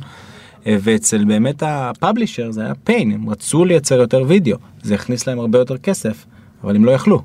[0.67, 5.39] אה, ואצל באמת הפאבלישר זה היה pain הם רצו לייצר יותר וידאו זה הכניס להם
[5.39, 6.25] הרבה יותר כסף
[6.63, 7.21] אבל הם לא יכלו.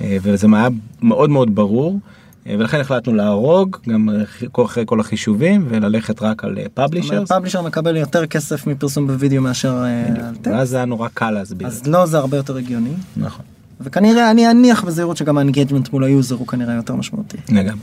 [0.00, 0.68] אה, וזה היה
[1.02, 1.98] מאוד מאוד ברור.
[2.46, 4.08] אה, ולכן החלטנו להרוג גם
[4.64, 7.28] אחרי כל החישובים וללכת רק על publishers.
[7.28, 9.84] publisher מקבל יותר כסף מפרסום בווידאו מאשר
[10.42, 11.68] ואז זה היה נורא קל להסביר.
[11.68, 12.90] אז לא זה הרבה יותר הגיוני.
[13.16, 13.44] נכון.
[13.80, 17.36] וכנראה אני אניח בזהירות שגם ה engagement מול ה user הוא כנראה יותר משמעותי.
[17.48, 17.80] לגמרי.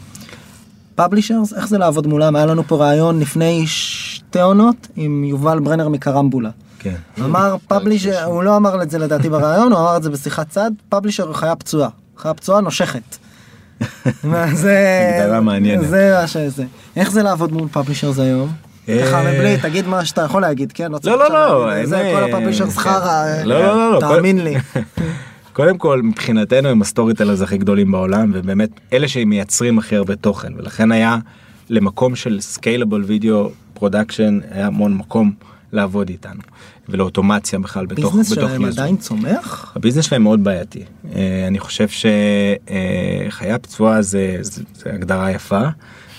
[0.96, 3.64] publishers איך זה לעבוד מולם היה לנו פה רעיון לפני
[4.34, 6.50] שתי עונות עם יובל ברנר מקרמבולה.
[6.80, 6.96] כן.
[7.20, 10.72] אמר publisher, הוא לא אמר את זה לדעתי בריאיון, הוא אמר את זה בשיחת צד,
[10.90, 11.90] publisher הוא חיה פצועה.
[12.18, 13.18] חיה פצועה נושכת.
[14.54, 15.10] זה...
[15.20, 15.88] הגדרה מעניינת.
[15.88, 16.66] זה מה שזה.
[16.96, 18.50] איך זה לעבוד מול publishers היום?
[18.90, 20.92] אה, ככה מבלי, תגיד מה שאתה יכול להגיד, כן?
[20.92, 22.82] לא, לא, לא, להגיד, זה כל אה, ה publishers כן.
[22.82, 24.56] חרא, לא, לא, לא, לא, תאמין לי.
[25.54, 30.54] קודם כל מבחינתנו הם ה storytellers הכי גדולים בעולם ובאמת אלה שמייצרים הכי הרבה תוכן
[30.58, 31.18] ולכן היה
[31.70, 33.50] למקום של scalable video
[33.84, 35.32] production היה המון מקום
[35.74, 36.42] לעבוד איתנו
[36.90, 38.66] ולאוטומציה בכלל בתוך ביזנס בתוך שלהם.
[38.66, 39.74] עדיין צומח?
[39.76, 40.84] הביזנס שלהם מאוד בעייתי
[41.16, 45.62] אה, אני חושב שחיה פצועה זה, זה, זה הגדרה יפה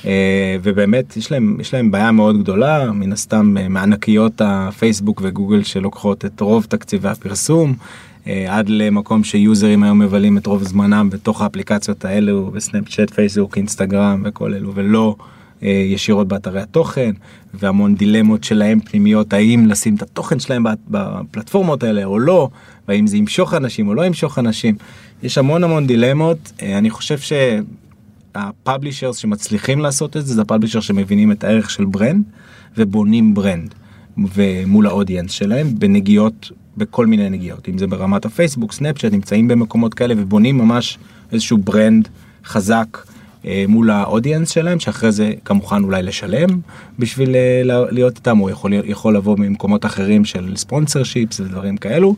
[0.07, 5.62] אה, ובאמת יש להם יש להם בעיה מאוד גדולה מן הסתם אה, מענקיות הפייסבוק וגוגל
[5.62, 7.74] שלוקחות את רוב תקציבי הפרסום
[8.27, 14.22] אה, עד למקום שיוזרים היום מבלים את רוב זמנם בתוך האפליקציות האלו בסנאפצ'אט פייסבוק אינסטגרם
[14.24, 15.24] וכל אלו ולא אה,
[15.64, 17.11] ישירות באתרי התוכן
[17.55, 22.48] והמון דילמות שלהם פנימיות האם לשים את התוכן שלהם בפלטפורמות האלה או לא
[22.88, 24.77] והאם זה ימשוך אנשים או לא ימשוך אנשים.
[25.22, 26.53] יש המון המון דילמות.
[26.62, 27.18] אה, אני חושב
[28.35, 32.25] שה publishers שמצליחים לעשות את זה זה ה publisher שמבינים את הערך של brand
[32.77, 33.75] ובונים brand
[34.18, 37.68] ומול ה audience שלהם בנגיעות בכל מיני נגיעות.
[37.68, 40.98] אם זה ברמת הפייסבוק סנאפצ'אט נמצאים במקומות כאלה ובונים ממש
[41.33, 42.09] איזשהו brand
[42.44, 43.13] חזק אה,
[43.69, 46.49] מול ה audience שלהם שאחרי זה גם מוכן אולי לשלם
[46.99, 52.17] בשביל אה, לה- להיות איתם הוא יכול יכול לבוא ממקומות אחרים של sponsorships ודברים כאלו.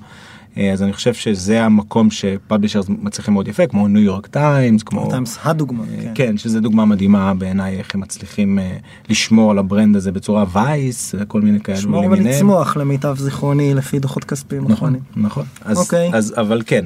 [0.59, 4.83] אה, אז אני חושב שזה המקום ש publishers מצליחים מאוד יפה כמו ניו יורק טיימס
[4.83, 6.11] כמו טיימס הדוגמה, אה, כן.
[6.15, 8.77] כן שזה דוגמה מדהימה בעיניי איך הם מצליחים אה,
[9.09, 12.05] לשמור על ה brand הזה בצורה Vice כל מיני כאלו לשמור.
[12.11, 15.01] ולצמוח למיטב זיכרוני לפי דוחות כספיים נכון, אחרונים.
[15.17, 15.45] נכון.
[15.65, 16.11] אז, אוקיי.
[16.15, 16.85] אז, אבל כן,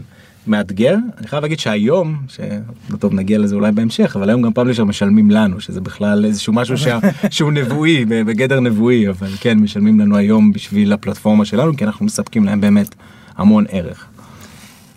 [0.50, 0.96] מאתגר.
[1.18, 5.30] אני חייב להגיד שהיום, שלא טוב נגיע לזה אולי בהמשך, אבל היום גם publisher משלמים
[5.30, 6.98] לנו, שזה בכלל איזשהו משהו שה,
[7.30, 12.44] שהוא נבואי, בגדר נבואי, אבל כן, משלמים לנו היום בשביל הפלטפורמה שלנו, כי אנחנו מספקים
[12.44, 12.94] להם באמת
[13.36, 14.06] המון ערך.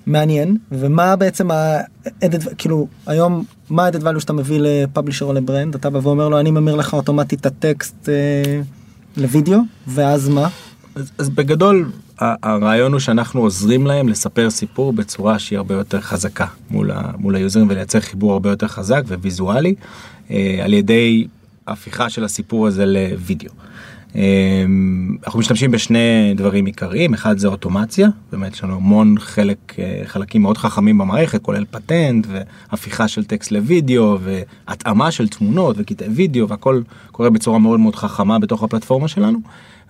[0.06, 5.90] מעניין ומה בעצם ה-added כאילו היום מה ה-added value שאתה מביא לפאבלישר או לברנד אתה
[5.90, 8.62] בא ואומר לו אני ממיר לך אוטומטית את הטקסט אה,
[9.18, 10.48] לוידאו ואז מה
[10.96, 16.46] אז, אז בגדול, הרעיון הוא שאנחנו עוזרים להם לספר סיפור בצורה שהיא הרבה יותר חזקה
[16.72, 19.76] מול, ה, מול היוזרים ולייצר חיבור הרבה יותר חזק וויזואלי
[20.32, 21.28] אה, על ידי
[21.68, 23.52] הפיכה של הסיפור הזה לוידאו.
[24.16, 24.66] אה,
[25.26, 30.42] אנחנו משתמשים בשני דברים עיקריים, אחד זה אוטומציה, באמת יש לנו המון חלק, אה, חלקים
[30.42, 36.82] מאוד חכמים במערכת, כולל פטנט והפיכה של טקסט לוידאו והתאמה של תמונות וקטעי וידאו והכל
[37.12, 39.40] קורה בצורה מאוד מאוד חכמה בתוך הפלטפורמה שלנו.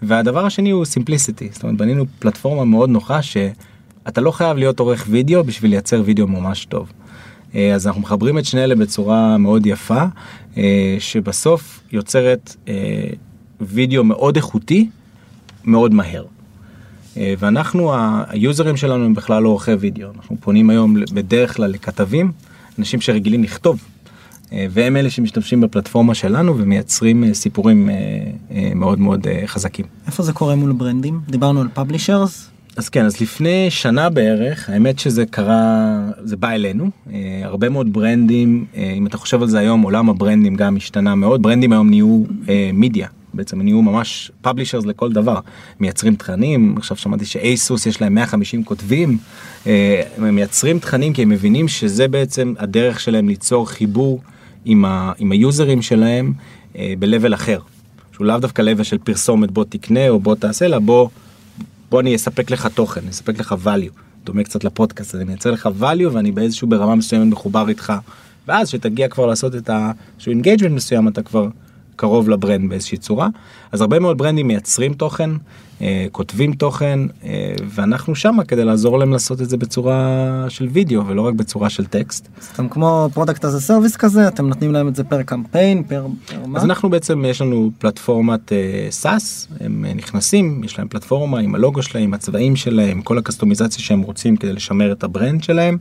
[0.05, 5.05] והדבר השני הוא סימפליסיטי, זאת אומרת בנינו פלטפורמה מאוד נוחה שאתה לא חייב להיות עורך
[5.09, 6.91] וידאו בשביל לייצר וידאו ממש טוב.
[7.55, 10.03] אה, אז אנחנו מחברים את שני אלה בצורה מאוד יפה,
[10.57, 12.73] אה, שבסוף יוצרת אה,
[13.61, 14.89] וידאו מאוד איכותי,
[15.65, 16.25] מאוד מהר.
[17.17, 17.93] ואנחנו,
[18.27, 22.31] היוזרים שלנו הם בכלל לא עורכי וידאו, אנחנו פונים היום בדרך כלל לכתבים,
[22.79, 23.83] אנשים שרגילים לכתוב.
[24.53, 29.85] אה, והם אלה שמשתמשים בפלטפורמה שלנו ומייצרים אה, סיפורים אה, מאוד מאוד חזקים.
[30.07, 31.19] איפה זה קורה מול ברנדים?
[31.29, 32.49] דיברנו על פאבלישרס?
[32.77, 36.89] אז כן, אז לפני שנה בערך, האמת שזה קרה, זה בא אלינו,
[37.43, 38.65] הרבה מאוד ברנדים,
[38.97, 42.23] אם אתה חושב על זה היום, עולם הברנדים גם השתנה מאוד, ברנדים היום נהיו
[42.73, 45.39] מידיה, בעצם נהיו ממש פאבלישרס לכל דבר,
[45.79, 49.17] מייצרים תכנים, עכשיו שמעתי שאייסוס יש להם 150 כותבים,
[49.65, 54.21] הם מייצרים תכנים כי הם מבינים שזה בעצם הדרך שלהם ליצור חיבור
[54.65, 56.33] עם, ה, עם היוזרים שלהם
[56.77, 57.59] אה, ב-level אחר,
[58.13, 61.09] שהוא לאו דווקא level של פרסומת בוא תקנה או בוא תעשה, אלא בוא...
[61.89, 66.09] בוא אני אספק לך תוכן, אספק לך value, דומה קצת לפודקאסט, אני מייצר לך value
[66.11, 67.93] ואני באיזשהו ברמה מסוימת מחובר איתך,
[68.47, 69.69] ואז שתגיע כבר לעשות את
[70.15, 71.47] איזשהו engagement מסוים אתה כבר
[71.95, 73.27] קרוב ל brand באיזושהי צורה.
[73.71, 75.29] אז הרבה מאוד ברנדים מייצרים תוכן,
[75.81, 81.07] אה, כותבים תוכן, אה, ואנחנו שמה כדי לעזור להם לעשות את זה בצורה של וידאו
[81.07, 82.27] ולא רק בצורה של טקסט.
[82.41, 85.83] אז אתם כמו product as a service כזה אתם נותנים להם את זה פר קמפיין
[85.83, 88.51] פר, פר מה אז אנחנו בעצם יש לנו פלטפורמת
[88.89, 94.01] SaaS הם אה, נכנסים יש להם פלטפורמה עם הלוגו שלהם הצבעים שלהם כל הקסטומיזציה שהם
[94.01, 95.77] רוצים כדי לשמר את ה brand שלהם.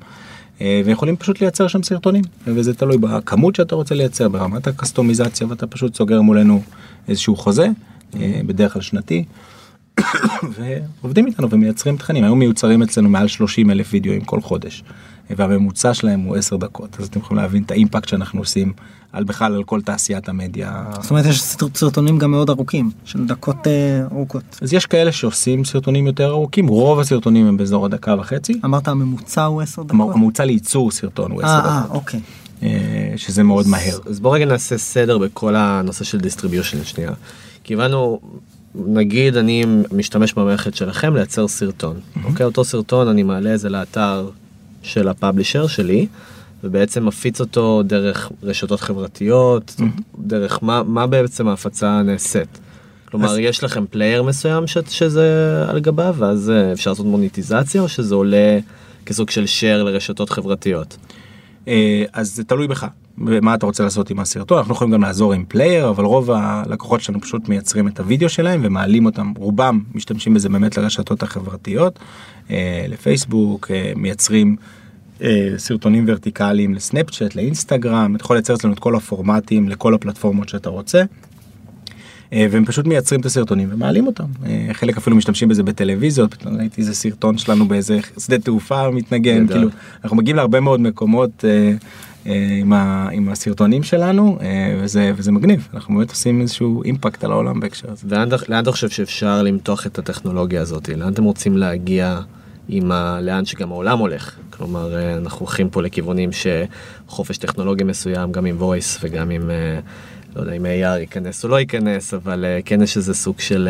[0.63, 5.67] אה, ויכולים פשוט לייצר שם סרטונים וזה תלוי בכמות שאתה רוצה לייצר ברמת הקסטומיזציה ואתה
[5.67, 6.63] פשוט סוגר מולנו
[7.09, 7.69] איזשהו חוזה
[8.21, 9.25] אה, בדרך כלל שנתי.
[11.03, 14.85] ועובדים איתנו ומייצרים תכנים היום מיוצרים אצלנו מעל 30 אלף וידאוים כל חודש
[15.31, 18.73] והממוצע שלהם הוא 10 דקות אז אתם יכולים להבין את האימפקט שאנחנו עושים
[19.13, 20.85] על בכלל על כל תעשיית המדיה.
[21.01, 25.13] זאת אומרת יש סרט- סרטונים גם מאוד ארוכים של דקות אה, ארוכות אז יש כאלה
[25.13, 28.61] שעושים סרטונים יותר ארוכים רוב הסרטונים הם באזור הדקה וחצי.
[28.65, 29.91] אמרת הממוצע הוא 10 דקות.
[29.91, 31.97] המ- הממוצע לייצור סרטון הוא 10 אה, אה, דקות.
[31.97, 32.21] אוקיי.
[33.17, 33.99] שזה מאוד מהר.
[34.07, 37.11] אז בוא רגע נעשה סדר בכל הנושא של distribution שנייה.
[37.65, 38.21] כי הבנו,
[38.75, 41.97] נגיד אני משתמש במערכת שלכם לייצר סרטון.
[42.25, 44.29] אוקיי, אותו סרטון אני מעלה את זה לאתר
[44.83, 46.07] של ה publisher שלי.
[46.65, 49.77] ובעצם מפיץ אותו דרך רשתות חברתיות,
[50.19, 52.61] דרך מה, מה בעצם ההפצה נעשית.
[53.05, 53.39] כלומר, אז...
[53.39, 54.79] יש לכם player מסוים ש...
[54.89, 58.59] שזה על גביו, ואז אה, אפשר לעשות מוניטיזציה, או שזה עולה
[59.07, 60.97] כסוג של share לרשתות חברתיות?
[61.69, 65.33] אה, אז זה תלוי בך, מה אתה רוצה לעשות עם הסרטון, אנחנו יכולים גם לעזור
[65.33, 70.35] עם player, אבל רוב הלקוחות שלנו פשוט מייצרים את הוידאו שלהם ומעלים אותם, רובם משתמשים
[70.35, 71.99] בזה באמת לרשתות החברתיות,
[72.51, 74.57] אה, לפייסבוק, מייצרים
[75.57, 81.03] סרטונים ורטיקליים לסנאפצ'אט, לאינסטגרם, אתה יכול לייצר אצלנו את כל הפורמטים לכל הפלטפורמות שאתה רוצה.
[82.33, 84.25] אה, והם פשוט מייצרים את הסרטונים ומעלים אותם.
[84.47, 89.47] אה, חלק אפילו משתמשים בזה בטלוויזיות, פתאום ראיתי איזה סרטון שלנו באיזה שדה תעופה מתנגן,
[89.47, 89.69] כאילו,
[90.05, 91.73] אנחנו מגיעים להרבה מאוד מקומות אה,
[92.61, 94.39] עם, ה, עם הסרטונים שלנו,
[94.81, 98.17] וזה, וזה מגניב, אנחנו באמת עושים איזשהו אימפקט על העולם בהקשר הזה.
[98.49, 100.89] לאן אתה חושב שאפשר למתוח את הטכנולוגיה הזאת?
[100.89, 102.21] לאן אתם רוצים להגיע?
[102.69, 103.21] עם ה...
[103.21, 104.37] לאן שגם העולם הולך.
[104.51, 109.51] כלומר, אנחנו הולכים פה לכיוונים שחופש טכנולוגי מסוים, גם עם voice וגם עם
[110.37, 113.69] לא יודע אם AR ייכנס או לא ייכנס, אבל uh, כן יש איזה סוג של...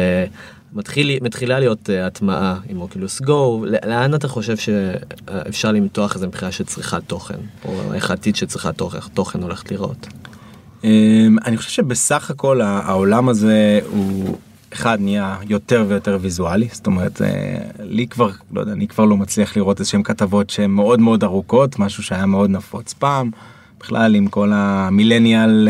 [0.74, 6.64] מתחיל, מתחילה להיות הטמעה עם אוקילוס גו, לאן אתה חושב שאפשר למתוח איזה מבחינה של
[6.64, 10.06] צריכת תוכן, או איך העתיד של צריכת תוכן, תוכן הולך לראות?
[10.82, 10.86] Um,
[11.44, 14.38] אני חושב שבסך הכל העולם הזה הוא
[14.72, 17.20] אחד נהיה יותר ויותר ויזואלי זאת אומרת
[17.80, 21.78] לי כבר לא יודע אני כבר לא מצליח לראות איזשהם כתבות שהן מאוד מאוד ארוכות
[21.78, 23.30] משהו שהיה מאוד נפוץ פעם.
[23.80, 25.68] בכלל עם כל המילניאל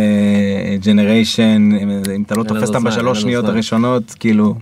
[0.84, 1.70] ג'נריישן
[2.16, 4.54] אם אתה לא תופס אותם בשלוש שניות הראשונות כאילו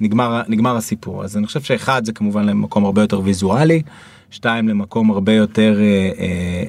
[0.00, 3.82] נגמר נגמר הסיפור אז אני חושב שאחד זה כמובן למקום הרבה יותר ויזואלי.
[4.30, 6.10] שתיים למקום הרבה יותר אה,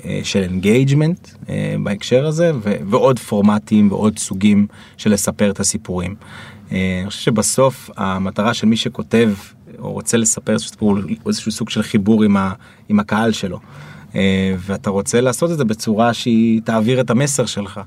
[0.06, 6.16] אה, של engagement אה, בהקשר הזה ו- ועוד פורמטים ועוד סוגים של לספר את הסיפורים.
[6.72, 9.30] אה, אני חושב שבסוף המטרה של מי שכותב
[9.80, 12.54] או רוצה לספר איזשהו סיפור הוא איזשהו סוג של חיבור עם, ה-
[12.90, 13.60] עם הקהל שלו.
[14.16, 17.80] אה, ואתה רוצה לעשות את זה בצורה שהיא תעביר את המסר שלך.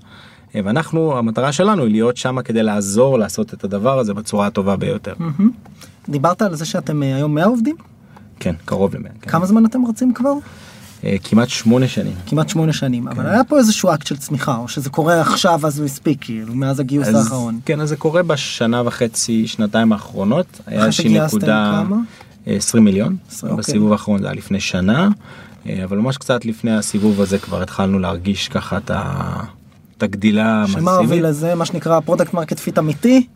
[0.55, 4.77] אה, ואנחנו המטרה שלנו היא להיות שם כדי לעזור לעשות את הדבר הזה בצורה הטובה
[4.77, 5.14] ביותר.
[6.09, 7.77] דיברת על זה שאתם היום 100 עובדים?
[8.40, 9.09] כן קרוב ל-100.
[9.21, 9.31] כן.
[9.31, 10.33] כמה זמן אתם רצים כבר?
[11.25, 12.12] כמעט שמונה שנים.
[12.27, 13.29] כמעט שמונה שנים, אבל כן.
[13.29, 16.81] היה פה איזשהו אקט של צמיחה, או שזה קורה עכשיו אז הוא הספיק, כאילו, מאז
[16.81, 17.61] הגיוס האחרון.
[17.65, 20.61] כן, אז זה קורה בשנה וחצי, שנתיים האחרונות.
[20.67, 21.83] היה איזושהי נקודה...
[22.47, 23.57] 20 מיליון, אוקיי.
[23.57, 25.09] בסיבוב האחרון זה היה לפני שנה.
[25.67, 30.83] אה, אבל ממש קצת לפני הסיבוב הזה כבר התחלנו להרגיש ככה את הגדילה המסיבית.
[30.83, 33.27] שמה הוביל לזה מה שנקרא product market fit אמיתי.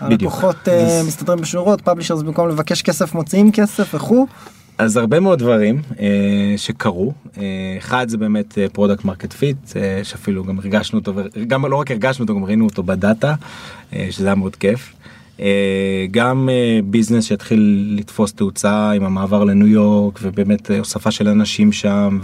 [0.00, 4.26] הלקוחות אה, מסתדרים בשורות publishers במקום לבקש כסף מוציאים כסף וכו'.
[4.78, 7.12] אז הרבה מאוד דברים אה, שקרו.
[7.38, 7.42] אה,
[7.78, 9.56] אחד זה באמת product market fit
[10.02, 13.34] שאפילו גם הרגשנו אותו וגם לא רק הרגשנו אותו גם ראינו אותו בדאטה
[13.92, 14.92] אה, שזה היה מאוד כיף.
[15.40, 21.28] אה, גם אה, business שהתחיל לתפוס תאוצה עם המעבר לניו יורק ובאמת אה, הוספה של
[21.28, 22.18] אנשים שם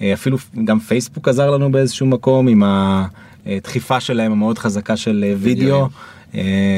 [0.00, 5.88] ואפילו גם פייסבוק עזר לנו באיזשהו מקום עם הדחיפה שלהם המאוד חזקה של וידאו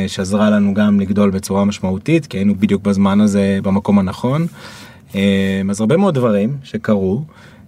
[0.07, 4.47] שעזרה לנו גם לגדול בצורה משמעותית כי היינו בדיוק בזמן הזה במקום הנכון.
[5.71, 7.25] אז הרבה מאוד דברים שקרו.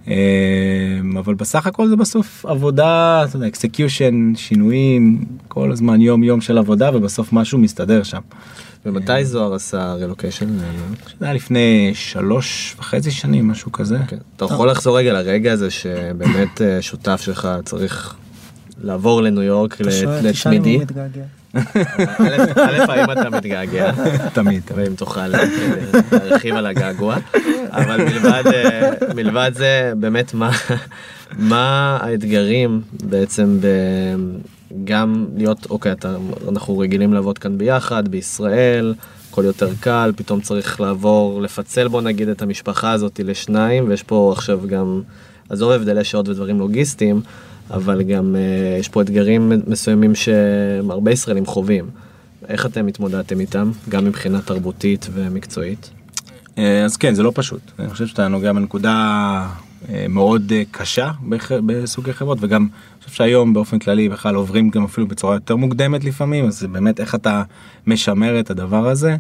[0.06, 6.40] אמ, אבל בסך הכל זה בסוף עבודה, אתה יודע, execution, שינויים, כל הזמן יום יום
[6.40, 8.20] של עבודה ובסוף משהו מסתדר שם.
[8.86, 10.58] ומתי זוהר עשה רילוקיישן?
[11.18, 13.98] זה היה לפני שלוש וחצי שנים, משהו כזה.
[14.08, 14.16] כן.
[14.36, 18.14] אתה יכול לחזור רגע לרגע הזה שבאמת אה, שותף שלך צריך
[18.82, 19.80] לעבור לניו יורק
[20.22, 20.78] לתמידי.
[21.56, 23.92] א', האם אתה מתגעגע?
[24.32, 24.62] תמיד.
[24.74, 25.28] ואם תוכל
[26.12, 27.16] להרחיב על הגעגוע.
[27.70, 28.04] אבל
[29.14, 30.34] מלבד זה, באמת,
[31.38, 33.58] מה האתגרים בעצם
[34.84, 35.92] גם להיות, אוקיי,
[36.48, 38.94] אנחנו רגילים לעבוד כאן ביחד, בישראל,
[39.30, 44.32] הכל יותר קל, פתאום צריך לעבור, לפצל בוא נגיד את המשפחה הזאת לשניים, ויש פה
[44.36, 45.02] עכשיו גם,
[45.48, 47.20] עזוב הבדלי שעות ודברים לוגיסטיים.
[47.70, 51.90] אבל גם uh, יש פה אתגרים מסוימים שהרבה ישראלים חווים.
[52.48, 55.90] איך אתם התמודדתם איתם, גם מבחינה תרבותית ומקצועית?
[56.58, 57.60] אה, אז כן, זה לא פשוט.
[57.78, 58.92] אני חושב שאתה נוגע בנקודה
[59.88, 61.10] אה, מאוד קשה
[61.66, 66.04] בסוגי חברות, וגם אני חושב שהיום באופן כללי בכלל עוברים גם אפילו בצורה יותר מוקדמת
[66.04, 67.42] לפעמים, אז באמת איך אתה
[67.86, 69.16] משמר את הדבר הזה.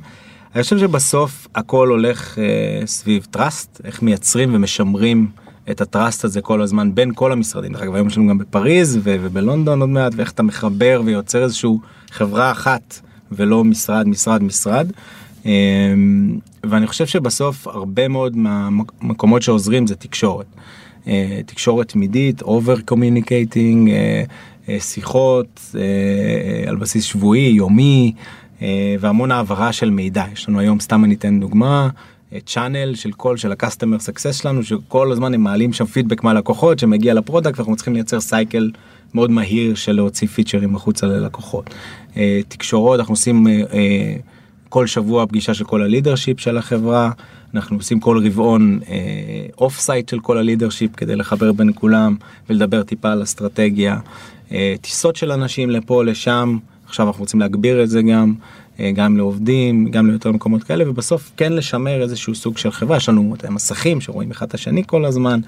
[0.54, 2.38] אני חושב שבסוף הכל הולך
[2.84, 5.30] סביב טראסט, איך מייצרים ומשמרים.
[5.70, 7.72] את הטראסט הזה כל הזמן בין כל המשרדים.
[7.72, 11.80] דרך אגב היום יש לנו גם בפריז ובלונדון עוד מעט ואיך אתה מחבר ויוצר איזשהו
[12.10, 13.00] חברה אחת
[13.32, 14.92] ולא משרד משרד משרד.
[15.44, 20.46] אמ, ואני חושב שבסוף הרבה מאוד מהמקומות שעוזרים זה תקשורת.
[21.06, 24.22] אה, תקשורת תמידית, over communicating, אה,
[24.68, 25.74] אה, שיחות
[26.66, 28.12] על בסיס שבועי, יומי,
[29.00, 30.24] והמון העברה של מידע.
[30.32, 31.88] יש לנו היום, סתם אני אתן דוגמה,
[32.46, 37.20] channel של כל של ה-customer שלנו שכל הזמן הם מעלים שם פידבק מהלקוחות שמגיע ל
[37.20, 38.70] product ואנחנו צריכים לייצר cycle
[39.14, 41.70] מאוד מהיר של להוציא פיצ'רים החוצה ללקוחות.
[42.16, 44.14] אה, תקשורות אנחנו עושים אה, אה,
[44.68, 47.10] כל שבוע פגישה של כל ה leadership של החברה
[47.54, 48.80] אנחנו עושים כל רבעון
[49.58, 52.16] off-site של כל ה leadership כדי לחבר בין כולם
[52.50, 53.98] ולדבר טיפה על אסטרטגיה.
[54.80, 58.34] טיסות של אנשים לפה לשם עכשיו אנחנו רוצים להגביר את זה גם
[58.94, 63.34] גם לעובדים, גם ליותר מקומות כאלה, ובסוף כן לשמר איזשהו סוג של חברה, יש לנו
[63.50, 65.40] מסכים שרואים אחד את השני כל הזמן,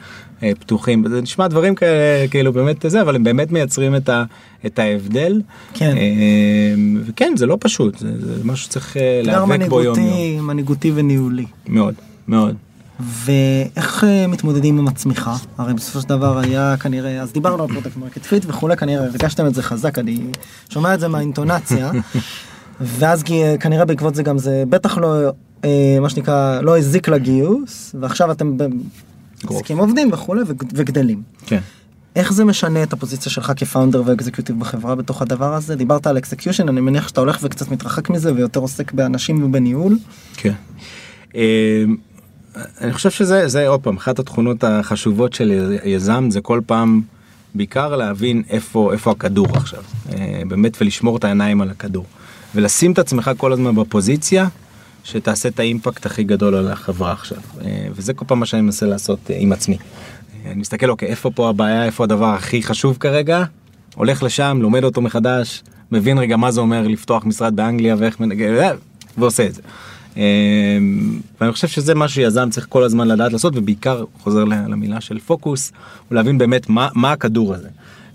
[0.43, 4.25] אה, פתוחים, זה נשמע דברים כאלה, כאילו באמת זה, אבל הם באמת מייצרים את, ה,
[4.67, 5.43] את ההבדל.
[5.75, 5.97] כן.
[5.97, 6.75] אה,
[7.07, 10.47] וכן, זה לא פשוט, זה, זה משהו שצריך להיאבק בו יום יום.
[10.47, 11.47] מנהיגותי וניהולי.
[11.69, 11.95] מאוד,
[12.29, 12.57] מאוד.
[13.01, 15.37] ואיך מתמודדים עם הצמיחה?
[15.59, 19.47] הרי בסופו של דבר היה כנראה, אז דיברנו על product market fit וכולי, כנראה הרגשתם
[19.47, 20.19] את זה חזק, אני
[20.69, 21.91] שומע את זה מהאינטונציה.
[22.81, 23.23] ואז
[23.61, 25.31] כנראה בעקבות זה גם זה בטח לא
[25.65, 28.57] אה, מה שנקרא לא הזיק לגיוס ועכשיו אתם
[29.45, 30.43] מחזיקים עובדים וכולי
[30.75, 31.23] וגדלים.
[31.47, 31.61] כן.
[32.17, 36.07] איך זה משנה את הפוזיציה שלך כ founder ו executive בחברה בתוך הדבר הזה דיברת
[36.07, 39.99] על execution אני מניח שאתה הולך וקצת מתרחק מזה ויותר עוסק באנשים ובניהול.
[40.37, 40.53] כן.
[41.37, 41.85] אה,
[42.81, 47.01] אני חושב שזה זה עוד פעם אחת התכונות החשובות של יזם זה כל פעם
[47.55, 49.83] בעיקר להבין איפה איפה הכדור עכשיו
[50.13, 52.05] אה, באמת ולשמור את העיניים על הכדור.
[52.55, 54.49] ולשים את עצמך כל הזמן בפוזיציה
[55.05, 58.87] שתעשה את האימפקט הכי גדול על החברה עכשיו אה, וזה כל פעם מה שאני מנסה
[58.87, 59.77] לעשות אה, עם עצמי.
[60.45, 63.45] אה, אני מסתכל אוקיי איפה פה הבעיה איפה הדבר הכי חשוב כרגע
[63.95, 65.63] הולך לשם לומד אותו מחדש
[65.93, 68.75] מבין רגע מה זה אומר לפתוח משרד באנגליה ואיך מנגד
[69.19, 69.63] ועושה את זה.
[71.41, 75.73] ואני חושב שזה מה שיזם צריך כל הזמן לדעת לעשות ובעיקר חוזר למילה של פוקוס
[76.11, 77.69] ולהבין באמת מה, מה הכדור הזה.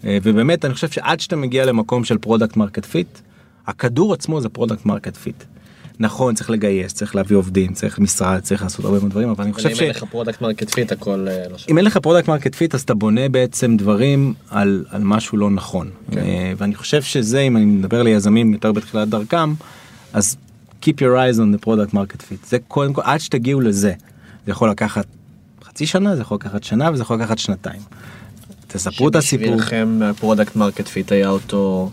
[0.03, 3.07] ובאמת אני חושב שעד שאתה מגיע למקום של product market fit
[3.67, 5.43] הכדור עצמו זה product market fit.
[5.99, 9.53] נכון צריך לגייס צריך להביא עובדים צריך משרד צריך לעשות הרבה מאוד דברים אבל אני
[9.53, 9.79] חושב ש...
[9.79, 11.57] אם אין לך product market fit הכל אה, לא.
[11.69, 15.49] אם אין לך product market fit אז אתה בונה בעצם דברים על, על משהו לא
[15.49, 16.19] נכון כן.
[16.19, 19.53] אה, ואני חושב שזה אם אני מדבר ליזמים יותר בתחילת דרכם
[20.13, 20.37] אז
[20.81, 23.93] keep your eyes on the product market fit זה קודם כל עד שתגיעו לזה
[24.45, 25.05] זה יכול לקחת
[25.63, 27.81] חצי שנה זה יכול לקחת שנה וזה יכול לקחת שנתיים.
[28.67, 29.45] תספרו את הסיפור.
[29.45, 31.91] שבשבילכם product market fit היה אותו.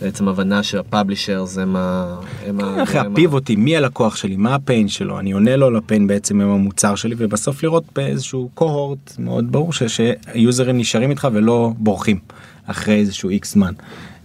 [0.00, 2.16] בעצם הבנה שה publisher זה מה...
[2.46, 6.06] כן, אחרי הפיבוטים, מי הלקוח שלי, מה ה pain שלו, אני עונה לו ל pain
[6.06, 12.18] בעצם עם המוצר שלי, ובסוף לראות באיזשהו cohort מאוד ברור שיוזרים נשארים איתך ולא בורחים
[12.66, 13.72] אחרי איזשהו X זמן.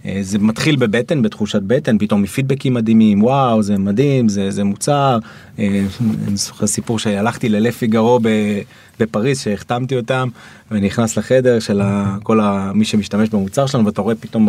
[0.06, 5.18] אה, זה מתחיל בבטן, בתחושת בטן, פתאום מפידבקים מדהימים, וואו, זה מדהים, זה, זה מוצר.
[5.58, 5.84] אה,
[6.28, 8.20] אני זוכר סיפור שהלכתי ללב פיגרו
[9.00, 10.28] בפריז, שהחתמתי אותם,
[10.70, 11.80] ונכנס לחדר של
[12.22, 12.40] כל
[12.74, 14.48] מי שמשתמש במוצר שלנו, ואתה רואה פתאום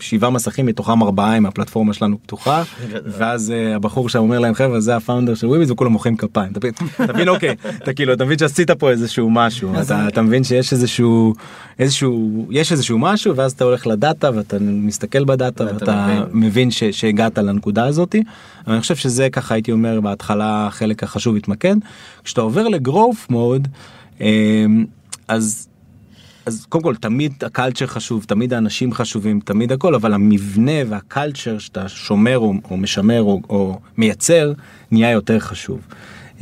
[0.00, 2.62] שבעה מסכים מתוכם ארבעה עם הפלטפורמה שלנו פתוחה
[3.18, 7.12] ואז uh, הבחור שם אומר להם חברה זה הפאונדר של וויביז וכולם מוחאים כפיים אתה
[7.12, 11.34] מבין אוקיי אתה כאילו אתה מבין שעשית פה איזשהו משהו אתה, אתה מבין שיש איזשהו
[11.78, 17.86] איזשהו יש איזשהו משהו ואז אתה הולך לדאטה ואתה מסתכל בדאטה ואתה מבין שהגעת לנקודה
[17.86, 18.22] הזאתי.
[18.66, 21.76] אני חושב שזה ככה הייתי אומר בהתחלה החלק החשוב התמקד
[22.24, 23.68] כשאתה עובר לגרוף מוד
[25.28, 25.68] אז.
[26.46, 31.88] אז קודם כל תמיד הקלצ'ר חשוב תמיד האנשים חשובים תמיד הכל אבל המבנה והקלצ'ר שאתה
[31.88, 34.52] שומר או, או משמר או, או מייצר
[34.90, 35.80] נהיה יותר חשוב.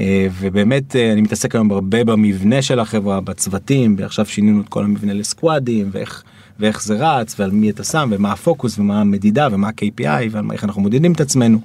[0.00, 4.84] אה, ובאמת אה, אני מתעסק היום הרבה במבנה של החברה בצוותים ועכשיו שינינו את כל
[4.84, 6.22] המבנה לסקואדים ואיך
[6.60, 10.82] ואיך זה רץ ועל מי אתה שם ומה הפוקוס ומה המדידה ומה ה-KPI ואיך אנחנו
[10.82, 11.58] מודדים את עצמנו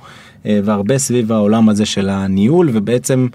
[0.45, 3.27] אה, והרבה סביב העולם הזה של הניהול ובעצם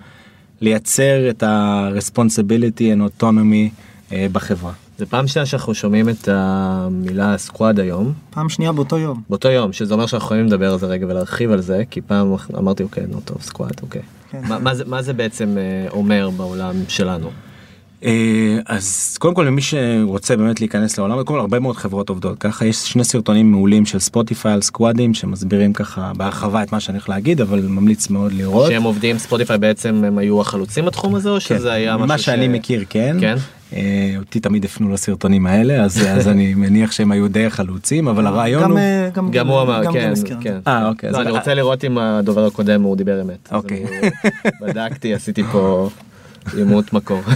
[0.60, 4.83] לייצר את ה-responsibility and autonomy בחברה.
[4.98, 8.12] זה פעם שנייה שאנחנו שומעים את המילה סקוואד היום.
[8.30, 9.22] פעם שנייה באותו יום.
[9.30, 12.34] באותו יום, שזה אומר שאנחנו יכולים לדבר על זה רגע ולהרחיב על זה, כי פעם
[12.58, 14.02] אמרתי אוקיי, נו טוב, סקוואד, אוקיי.
[14.30, 14.40] כן.
[14.48, 17.30] מה, מה, זה, מה זה בעצם אה, אומר בעולם שלנו?
[18.04, 22.66] אה, אז קודם כל למי שרוצה באמת להיכנס לעולם כל הרבה מאוד חברות עובדות ככה
[22.66, 27.08] יש שני סרטונים מעולים של ספוטיפיי על סקוואדים שמסבירים ככה בהרחבה את מה שאני הולך
[27.08, 28.70] להגיד אבל ממליץ מאוד לראות.
[28.70, 32.10] שהם עובדים ספוטיפיי בעצם הם היו החלוצים בתחום הזה או כן, שזה היה משהו ש...
[32.10, 33.16] מה שאני מכיר כן.
[33.20, 33.36] כן.
[33.74, 38.26] אה, אותי תמיד הפנו לסרטונים האלה אז אז אני מניח שהם היו די חלוצים אבל
[38.26, 40.58] הרעיון הוא אה, גם הוא אמר כן כן.
[40.66, 43.48] אוקיי לא, אני רוצה לראות אם הדובר הקודם הוא דיבר אמת.
[43.52, 43.84] אוקיי.
[44.60, 45.90] בדקתי עשיתי פה
[46.56, 47.22] אימות מקור.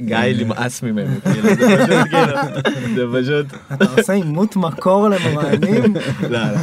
[0.00, 1.48] גיא נמאס ממנו, כאילו,
[2.94, 5.94] זה פשוט, אתה עושה עימות מקור למראיינים?
[6.30, 6.58] לא, לא.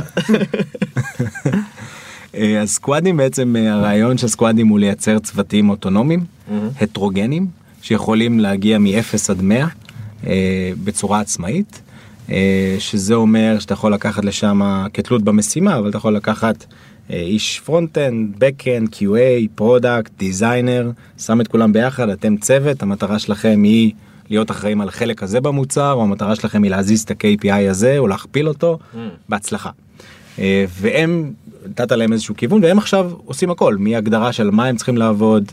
[2.62, 6.26] אז סקואדים בעצם הרעיון של סקואדים הוא לייצר צוותים אוטונומיים
[6.82, 7.48] הטרוגנים
[7.82, 9.68] שיכולים להגיע מ-0 עד 100
[10.28, 11.82] אה, בצורה עצמאית.
[12.32, 14.62] אה, שזה אומר שאתה יכול לקחת לשם
[14.94, 16.66] כתלות במשימה אבל אתה יכול לקחת
[17.12, 23.62] אה, איש front-end, back-end, QA, product, designer, שם את כולם ביחד, אתם צוות, המטרה שלכם
[23.64, 23.92] היא
[24.30, 28.08] להיות אחראים על החלק הזה במוצר, או המטרה שלכם היא להזיז את ה-KPI הזה, או
[28.08, 28.98] להכפיל אותו, Mm.
[29.30, 29.70] בהצלחה.
[30.40, 31.32] אה, והם,
[31.70, 35.52] נתת להם איזשהו כיוון, והם עכשיו עושים הכל, מהגדרה של מה הם צריכים לעבוד,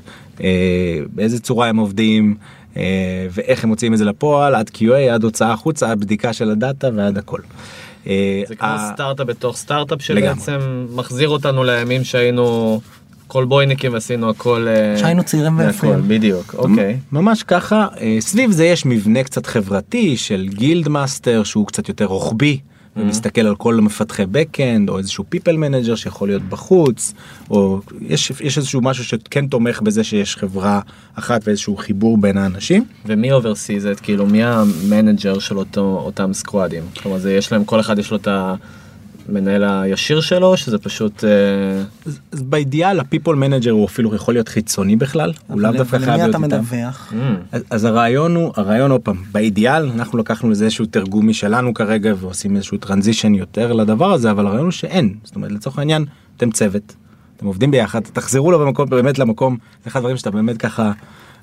[1.15, 2.37] באיזה צורה הם עובדים,
[2.77, 2.83] אה,
[3.31, 6.89] ואיך הם מוציאים את זה לפועל, עד QA, עד הוצאה החוצה, עד בדיקה של הדאטה
[6.95, 7.41] ועד הכל.
[8.07, 10.03] אה, זה כמו סטארט-אפ בתוך סטארט-אפ.
[10.03, 12.81] שבעצם מחזיר אותנו לימים שהיינו
[13.27, 14.67] קולבויניקים ועשינו הכל.
[14.69, 16.03] אה, שהיינו צעירים ויפים.
[16.09, 16.99] בדיוק, אוקיי.
[17.13, 22.05] ממש ככה, אה, סביב זה יש מבנה קצת חברתי של guild master שהוא קצת יותר
[22.05, 22.59] רוחבי.
[22.97, 27.15] ומסתכל על כל מפתחי backend או איזשהו people manager שיכול להיות בחוץ
[27.51, 30.81] או יש יש איזשהו משהו שכן תומך בזה שיש חברה
[31.15, 32.85] אחת ואיזשהו חיבור בין האנשים.
[33.07, 37.65] ומי oversees את כאילו מי ה manager של אותו אותם סקואדים כלומר זה יש להם
[37.65, 38.29] כל אחד יש לו את
[39.31, 41.31] המנהל הישיר שלו שזה פשוט אה,
[42.07, 45.97] אז אז באידיאל ה-people manager הוא אפילו יכול להיות חיצוני בכלל הוא לאו אבל דווקא
[45.97, 46.59] למי חייב להיות אתה איתם.
[46.59, 47.13] מדווח?
[47.13, 51.75] אמ, אז, אז הרעיון הוא הרעיון עוד פעם באידיאל אנחנו לקחנו לזה איזשהו תרגום משלנו
[51.75, 56.05] כרגע ועושים איזשהו טרנזישן יותר לדבר הזה אבל הרעיון הוא שאין זאת אומרת לצורך העניין
[56.37, 56.95] אתם צוות
[57.37, 60.93] אתם עובדים ביחד תחזרו לו במקום באמת למקום זה אחד הדברים שאתה באמת ככה.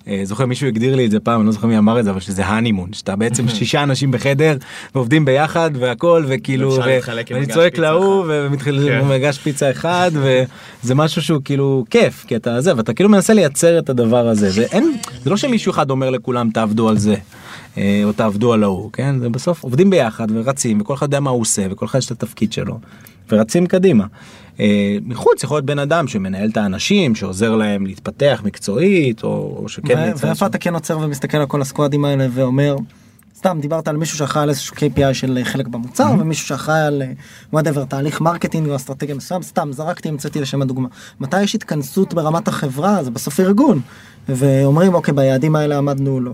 [0.08, 2.10] אה, זוכר מישהו הגדיר לי את זה פעם אני לא זוכר מי אמר את זה
[2.10, 4.58] אבל שזה הנימון שאתה בעצם שישה אנשים בחדר
[4.96, 6.80] ועובדים ביחד והכל וכאילו
[7.32, 8.26] ואני צועק להוא.
[8.28, 9.08] ומתחיל כן.
[9.08, 13.80] מגש פיצה אחד וזה משהו שהוא כאילו כיף כי אתה זה ואתה כאילו מנסה לייצר
[13.80, 17.16] את הדבר הזה ואין זה לא שמישהו אחד אומר לכולם תעבדו על זה
[17.78, 21.30] אה, או תעבדו על ההוא כן זה בסוף עובדים ביחד ורצים וכל אחד יודע מה
[21.30, 22.80] הוא עושה וכל אחד יש את התפקיד שלו
[23.32, 24.06] ורצים קדימה.
[24.60, 29.70] אה, מחוץ יכול להיות בן אדם שמנהל את האנשים שעוזר להם להתפתח מקצועית או, או
[29.70, 32.76] שכן ואיפה אתה כן עוצר ומסתכל על כל הסקואדים האלה ואומר
[33.38, 37.02] סתם דיברת על מישהו שאחראי על איזשהו KPI של חלק במוצר ומישהו שאחראי על
[37.54, 40.88] whatever תהליך marketing או אסטרטגיה מסוים סתם זרקתי המצאתי לשם הדוגמה.
[41.20, 43.04] מתי יש התכנסות ברמת החברה?
[43.04, 43.82] זה בסוף ארגון.
[44.30, 46.32] ואומרים אוקיי ביעדים האלה עמדנו או לא.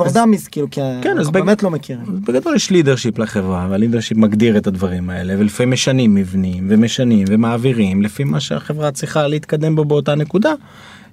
[0.00, 2.04] Dummies כאילו כי כן, אנחנו בג- באמת לא מכירים.
[2.28, 8.02] בגדול יש leadership לחברה וה leadership מגדיר את הדברים האלה ולפעמים משנים מבנים ומשנים ומעבירים
[8.02, 10.52] לפי מה שהחברה צריכה להתקדם בו באותה נקודה.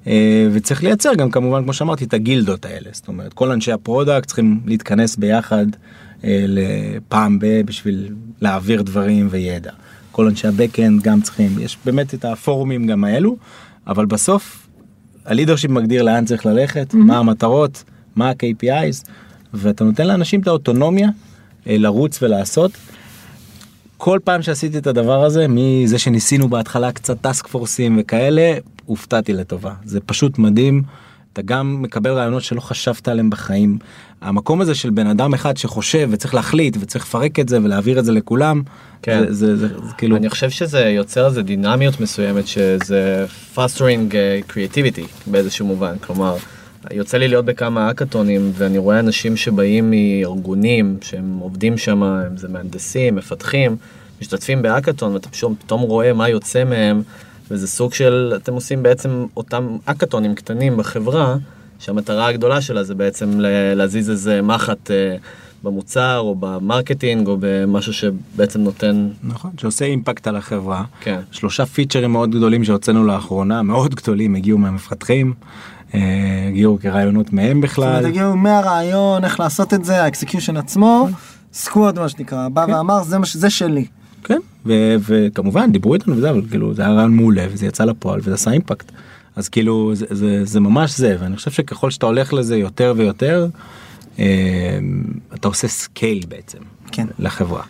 [0.07, 3.78] אה, וצריך לייצר גם כמובן כמו שאמרתי את הגילדות האלה זאת אומרת כל אנשי ה
[3.78, 5.65] product צריכים להתכנס ביחד
[6.23, 8.07] אה, לפעם ב- בשביל
[8.41, 9.71] להעביר דברים וידע.
[10.11, 13.37] כל אנשי הבקאנד גם צריכים יש באמת את הפורומים גם האלו
[13.87, 14.67] אבל בסוף
[15.25, 17.83] הלידרשיפ מגדיר לאן צריך ללכת מה המטרות
[18.15, 19.09] מה ה-KPIs
[19.53, 21.09] ואתה נותן לאנשים את האוטונומיה
[21.67, 22.71] אה, לרוץ ולעשות.
[23.97, 29.73] כל פעם שעשיתי את הדבר הזה מזה שניסינו בהתחלה קצת טאסק פורסים וכאלה הופתעתי לטובה
[29.85, 30.83] זה פשוט מדהים.
[31.33, 33.77] אתה גם מקבל רעיונות שלא חשבת עליהם בחיים.
[34.21, 38.05] המקום הזה של בן אדם אחד שחושב וצריך להחליט וצריך לפרק את זה ולהעביר את
[38.05, 38.61] זה לכולם.
[39.01, 39.23] כן.
[39.27, 44.39] זה, זה, זה, זה כאילו אני חושב שזה יוצר איזה דינמיות מסוימת שזה fostering אה,
[44.49, 46.35] creativity באיזשהו מובן כלומר
[46.91, 52.47] יוצא לי להיות בכמה אקתונים ואני רואה אנשים שבאים מארגונים שהם עובדים שם אם זה
[52.47, 53.75] מהנדסים מפתחים
[54.21, 57.01] משתתפים באקתון ואתה פשוט פתאום רואה מה יוצא מהם
[57.51, 61.35] וזה סוג של אתם עושים בעצם אותם האקתונים קטנים בחברה
[61.79, 63.29] שהמטרה הגדולה שלה זה בעצם
[63.75, 65.15] להזיז איזה מחט אה,
[65.63, 70.83] במוצר או ב marketing או במשהו שבעצם נותן נכון שעושה אימפקט על החברה.
[71.01, 71.19] כן.
[71.31, 75.33] שלושה פיצ'רים מאוד גדולים שהוצאנו לאחרונה מאוד גדולים הגיעו מהמפתחים.
[75.93, 75.99] אה,
[76.47, 78.05] הגיעו כרעיונות מהם זאת אומרת, בכלל.
[78.05, 81.09] הגיעו מהרעיון איך לעשות את זה ה execution עצמו
[81.53, 82.73] squad מה שנקרא בא כן.
[82.73, 83.85] ואמר זה שלי.
[84.23, 84.39] כן
[84.99, 88.51] וכמובן דיברו איתנו וזה אבל כאילו זה היה רעיון מעולה וזה יצא לפועל וזה עשה
[88.51, 88.91] אימפקט.
[89.35, 93.47] אז כאילו זה, זה, זה ממש זה ואני חושב שככל שאתה הולך לזה יותר ויותר
[94.19, 94.25] אה,
[95.33, 96.57] אתה עושה scale בעצם
[96.91, 97.07] כן.
[97.19, 97.63] לחברה.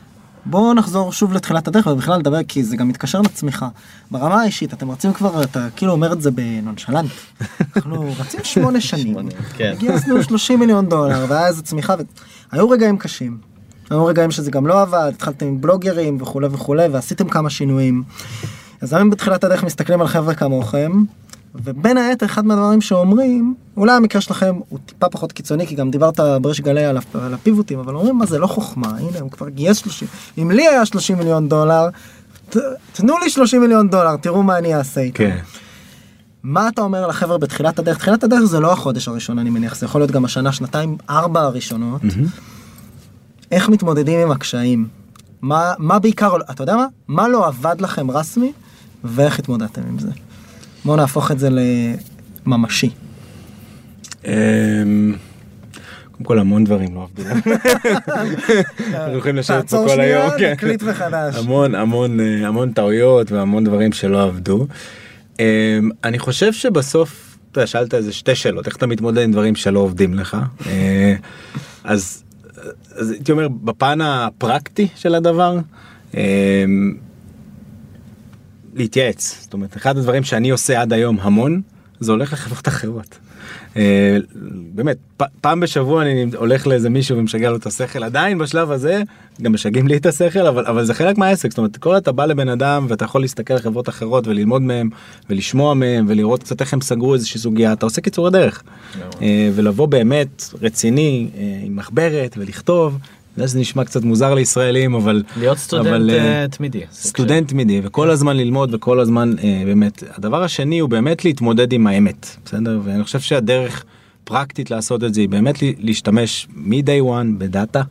[0.45, 3.67] בואו נחזור שוב לתחילת הדרך ובכלל לדבר כי זה גם מתקשר לצמיחה.
[4.11, 7.11] ברמה האישית אתם רצים כבר אתה כאילו אומר את זה ב nonchalant.
[7.75, 9.29] אנחנו רצים שמונה שנים.
[9.53, 9.73] כן.
[9.77, 11.95] גייסנו 30 מיליון דולר והיה איזה צמיחה.
[11.99, 12.01] ו...
[12.51, 13.37] היו רגעים קשים.
[13.89, 18.03] היו רגעים שזה גם לא עבד התחלתם עם בלוגרים וכולי וכולי ועשיתם כמה שינויים.
[18.81, 20.91] אז היום בתחילת הדרך מסתכלים על חבר'ה כמוכם.
[21.55, 26.19] ובין היתר אחד מהדברים שאומרים אולי המקרה שלכם הוא טיפה פחות קיצוני כי גם דיברת
[26.41, 28.87] בריש גלי על, הפ- על הפיבוטים אבל אומרים מה זה לא חוכמה?
[28.87, 31.89] הנה הוא כבר גייס 30 אם לי היה 30 מיליון דולר
[32.49, 32.57] ת,
[32.93, 35.17] תנו לי 30 מיליון דולר תראו מה אני אעשה איתם.
[35.17, 35.37] כן.
[36.43, 37.97] מה אתה אומר לחבר'ה בתחילת הדרך?
[37.97, 41.41] תחילת הדרך זה לא החודש הראשון אני מניח זה יכול להיות גם השנה שנתיים ארבע
[41.41, 42.01] הראשונות.
[43.51, 44.87] איך מתמודדים עם הקשיים?
[45.41, 46.85] מה מה בעיקר אתה יודע מה?
[47.07, 48.51] מה לא עבד לכם רסמי?
[49.03, 50.09] ואיך התמודדתם עם זה.
[50.85, 51.49] בואו נהפוך את זה
[52.45, 52.89] לממשי.
[54.25, 54.31] אמ,
[56.11, 57.23] קודם כל המון דברים לא עבדו.
[58.93, 60.29] אנחנו יכולים לשבת פה תעצור כל היום.
[60.29, 60.51] שנייה, כן.
[60.51, 61.35] נקליט מחדש.
[61.35, 64.67] המון המון אה, המון טעויות והמון דברים שלא עבדו.
[65.39, 65.45] אמ,
[66.03, 69.79] אני חושב שבסוף, אתה יודע, שאלת איזה שתי שאלות, איך אתה מתמודד עם דברים שלא
[69.79, 70.37] עובדים לך.
[70.65, 71.15] אה,
[71.83, 72.23] אז
[72.95, 75.57] אז הייתי אומר בפן הפרקטי של הדבר.
[78.75, 81.61] להתייעץ זאת אומרת אחד הדברים שאני עושה עד היום המון
[81.99, 83.17] זה הולך לחברות אחרות.
[83.77, 84.17] אה,
[84.73, 89.01] באמת פ- פעם בשבוע אני הולך לאיזה מישהו ומשגע לו את השכל עדיין בשלב הזה
[89.41, 92.25] גם משגעים לי את השכל אבל אבל זה חלק מהעסק זאת אומרת כל אתה בא
[92.25, 94.89] לבן אדם ואתה יכול להסתכל על חברות אחרות וללמוד מהם
[95.29, 98.63] ולשמוע מהם ולראות קצת איך הם סגרו איזושהי סוגיה אתה עושה קיצורי דרך
[99.21, 102.97] אה, ולבוא באמת רציני אה, עם מחברת ולכתוב.
[103.37, 106.81] יודע שזה נשמע קצת מוזר לישראלים אבל להיות סטודנט אבל, אה, תמידי.
[106.91, 111.87] סטודנט תמידי וכל הזמן ללמוד וכל הזמן אה, באמת הדבר השני הוא באמת להתמודד עם
[111.87, 113.85] האמת בסדר ואני חושב שהדרך
[114.23, 117.81] פרקטית לעשות את זה היא באמת להשתמש מ-day one בדאטה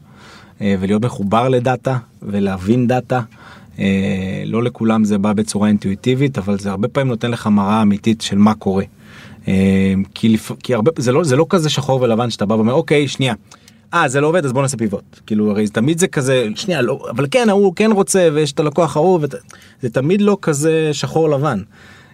[0.61, 3.21] אה, ולהיות מחובר לדאטה ולהבין דאטה.
[3.79, 8.21] אה, לא לכולם זה בא בצורה אינטואיטיבית אבל זה הרבה פעמים נותן לך מראה אמיתית
[8.21, 8.85] של מה קורה.
[10.15, 10.37] כי.
[10.63, 13.35] כי הרבה זה לא זה לא כזה שחור ולבן שאתה בא ואומר אוקיי שנייה.
[13.95, 17.07] אה זה לא עובד אז בוא נעשה פיבוט כאילו הרי תמיד זה כזה שנייה לא
[17.11, 19.35] אבל כן ההוא כן רוצה ויש את הלקוח ההוא ואת-
[19.83, 21.63] זה תמיד לא כזה שחור לבן.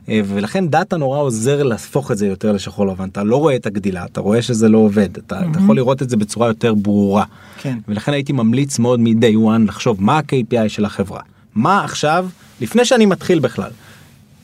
[0.08, 3.66] אה, ולכן דאטה נורא עוזר להפוך את זה יותר לשחור לבן אתה לא רואה את
[3.66, 7.24] הגדילה אתה רואה שזה לא עובד אתה, אתה יכול לראות את זה בצורה יותר ברורה.
[7.62, 7.78] כן.
[7.88, 11.20] ולכן הייתי ממליץ מאוד מ-day one לחשוב מה ה-KPI של החברה
[11.54, 12.28] מה עכשיו
[12.60, 13.70] לפני שאני מתחיל בכלל.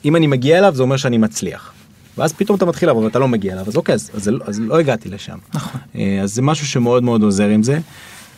[0.04, 1.72] אם אני מגיע אליו זה אומר שאני מצליח.
[2.18, 4.78] ואז פתאום אתה מתחיל לעבוד ואתה לא מגיע אליו אז אוקיי אז, אז, אז לא
[4.78, 5.38] הגעתי לשם.
[5.54, 5.80] נכון.
[5.96, 7.78] אה, אז זה משהו שמאוד מאוד עוזר עם זה.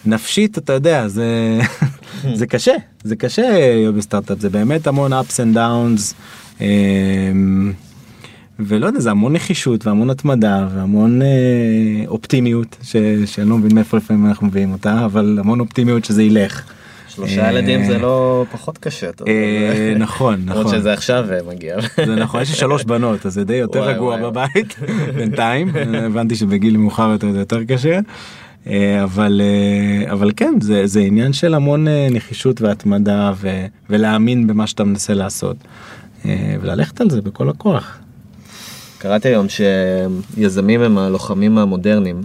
[0.07, 1.59] נפשית אתה יודע זה
[2.39, 6.15] זה קשה זה קשה להיות בסטארט-אפ זה באמת המון ups and downs.
[6.61, 6.67] אה,
[8.59, 11.29] ולא יודע זה המון נחישות והמון התמדה והמון אה,
[12.07, 12.97] אופטימיות ש,
[13.27, 16.63] שאני לא מבין מאיפה לפעמים אנחנו מביאים אותה אבל המון אופטימיות שזה ילך.
[17.15, 19.11] שלושה אה, ילדים זה לא פחות קשה.
[19.29, 20.79] אה, נכון למרות נכון.
[20.79, 21.77] שזה עכשיו אה, מגיע.
[22.07, 24.17] זה נכון יש לי שלוש בנות אז זה די יותר רגוע.
[24.31, 24.77] בבית
[25.17, 27.99] בינתיים הבנתי שבגיל מאוחר יותר זה יותר קשה.
[29.05, 29.41] אבל
[30.11, 35.57] אבל כן זה זה עניין של המון נחישות והתמדה ו- ולהאמין במה שאתה מנסה לעשות
[36.61, 37.99] וללכת על זה בכל הכוח.
[38.99, 42.23] קראתי היום שיזמים הם הלוחמים המודרניים.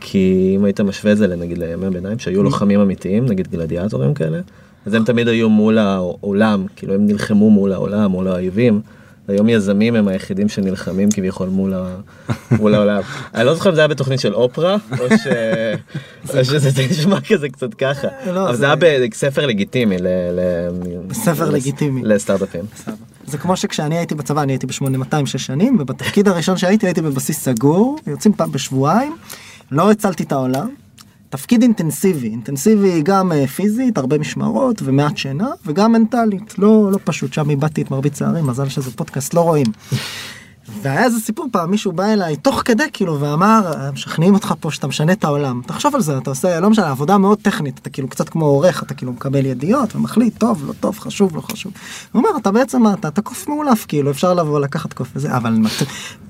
[0.00, 4.40] כי אם היית משווה את זה לנגיד לימי הביניים שהיו לוחמים אמיתיים נגיד גלדיאטורים כאלה
[4.86, 8.80] אז הם תמיד היו מול העולם כאילו הם נלחמו מול העולם מול האויבים.
[9.28, 11.96] היום יזמים הם היחידים שנלחמים כביכול מול, ה...
[12.60, 13.00] מול העולם.
[13.34, 15.26] אני לא זוכר אם זה היה בתוכנית של אופרה או, ש...
[16.38, 18.08] או שזה נשמע כזה קצת ככה.
[18.26, 18.76] לא, אבל זה- היה
[19.10, 19.98] בספר לגיטימי.
[19.98, 20.06] ל...
[20.32, 20.40] ל...
[21.06, 22.02] בספר לגיטימי.
[22.04, 22.64] לסטארט-אפים.
[23.26, 27.40] זה כמו שכשאני הייתי בצבא אני הייתי ב-8200 שש שנים ובתפקיד הראשון שהייתי הייתי בבסיס
[27.44, 29.16] סגור יוצאים פעם בשבועיים
[29.70, 30.68] לא הצלתי את העולם.
[31.30, 37.32] תפקיד אינטנסיבי אינטנסיבי גם אה, פיזית הרבה משמרות ומעט שינה וגם מנטלית לא לא פשוט
[37.32, 39.66] שם איבדתי את מרבית שערים מזל שזה פודקאסט לא רואים.
[40.82, 44.86] והיה איזה סיפור פעם מישהו בא אליי תוך כדי כאילו ואמר משכנעים אותך פה שאתה
[44.86, 48.08] משנה את העולם תחשוב על זה אתה עושה לא משנה עבודה מאוד טכנית אתה כאילו
[48.08, 51.72] קצת כמו עורך אתה כאילו מקבל ידיעות ומחליט טוב לא טוב חשוב לא חשוב.
[52.12, 55.56] הוא אומר אתה בעצם אתה, אתה קוף מאולף כאילו אפשר לבוא לקחת קוף וזה אבל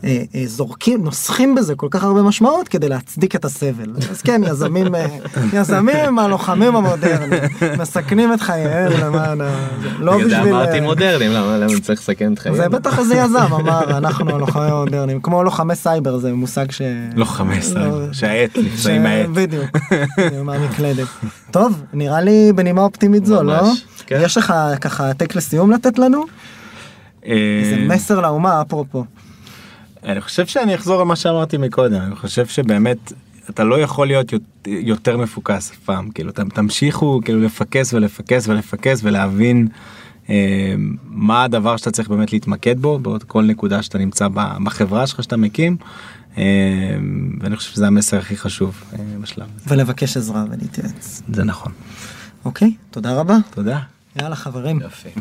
[0.04, 4.40] אה, אה, זורקים נוסחים בזה כל כך הרבה משמעות כדי להצדיק את הסבל אז כן
[4.46, 5.06] יזמים אה,
[5.52, 7.42] יזמים הלוחמים המודרניים
[7.78, 9.68] מסכנים את חייהם למען ה...
[9.98, 12.56] לא בשביל אמרתי מודרניים, למה צריך לסכן את חייהם?
[12.56, 16.82] זה בטח איזה יזם אמר אנחנו הלוחמים המודרניים כמו לוחמי סייבר זה מושג ש...
[17.16, 19.28] לוחמי סייבר, לא, שהעט נפצע ש- עם העט.
[19.28, 19.64] בדיוק.
[20.44, 21.08] מהמקלדת.
[21.50, 23.62] טוב נראה לי בנימה אופטימית זו לא?
[24.06, 24.20] כן.
[24.22, 26.24] יש לך ככה טק לסיום לתת לנו?
[27.22, 29.04] איזה אה, מסר לאומה אפרופו.
[30.04, 33.12] אני חושב שאני אחזור על מה שאמרתי מקודם אני חושב שבאמת
[33.50, 39.00] אתה לא יכול להיות יות- יותר מפוקס אף פעם כאילו תמשיכו כאילו לפקס ולפקס ולפקס
[39.02, 39.68] ולהבין
[41.04, 44.28] מה הדבר שאתה צריך באמת להתמקד בו בעוד כל נקודה שאתה נמצא
[44.64, 45.76] בחברה שלך שאתה מקים
[46.38, 46.44] אה,
[47.40, 49.74] ואני חושב שזה המסר הכי חשוב אה, בשלב הזה.
[49.74, 51.22] ולבקש עזרה ולהתייעץ.
[51.28, 51.72] זה נכון
[52.44, 53.36] אוקיי תודה רבה.
[53.50, 53.78] תודה.
[54.16, 54.80] יאללה חברים.
[54.86, 55.20] יפה.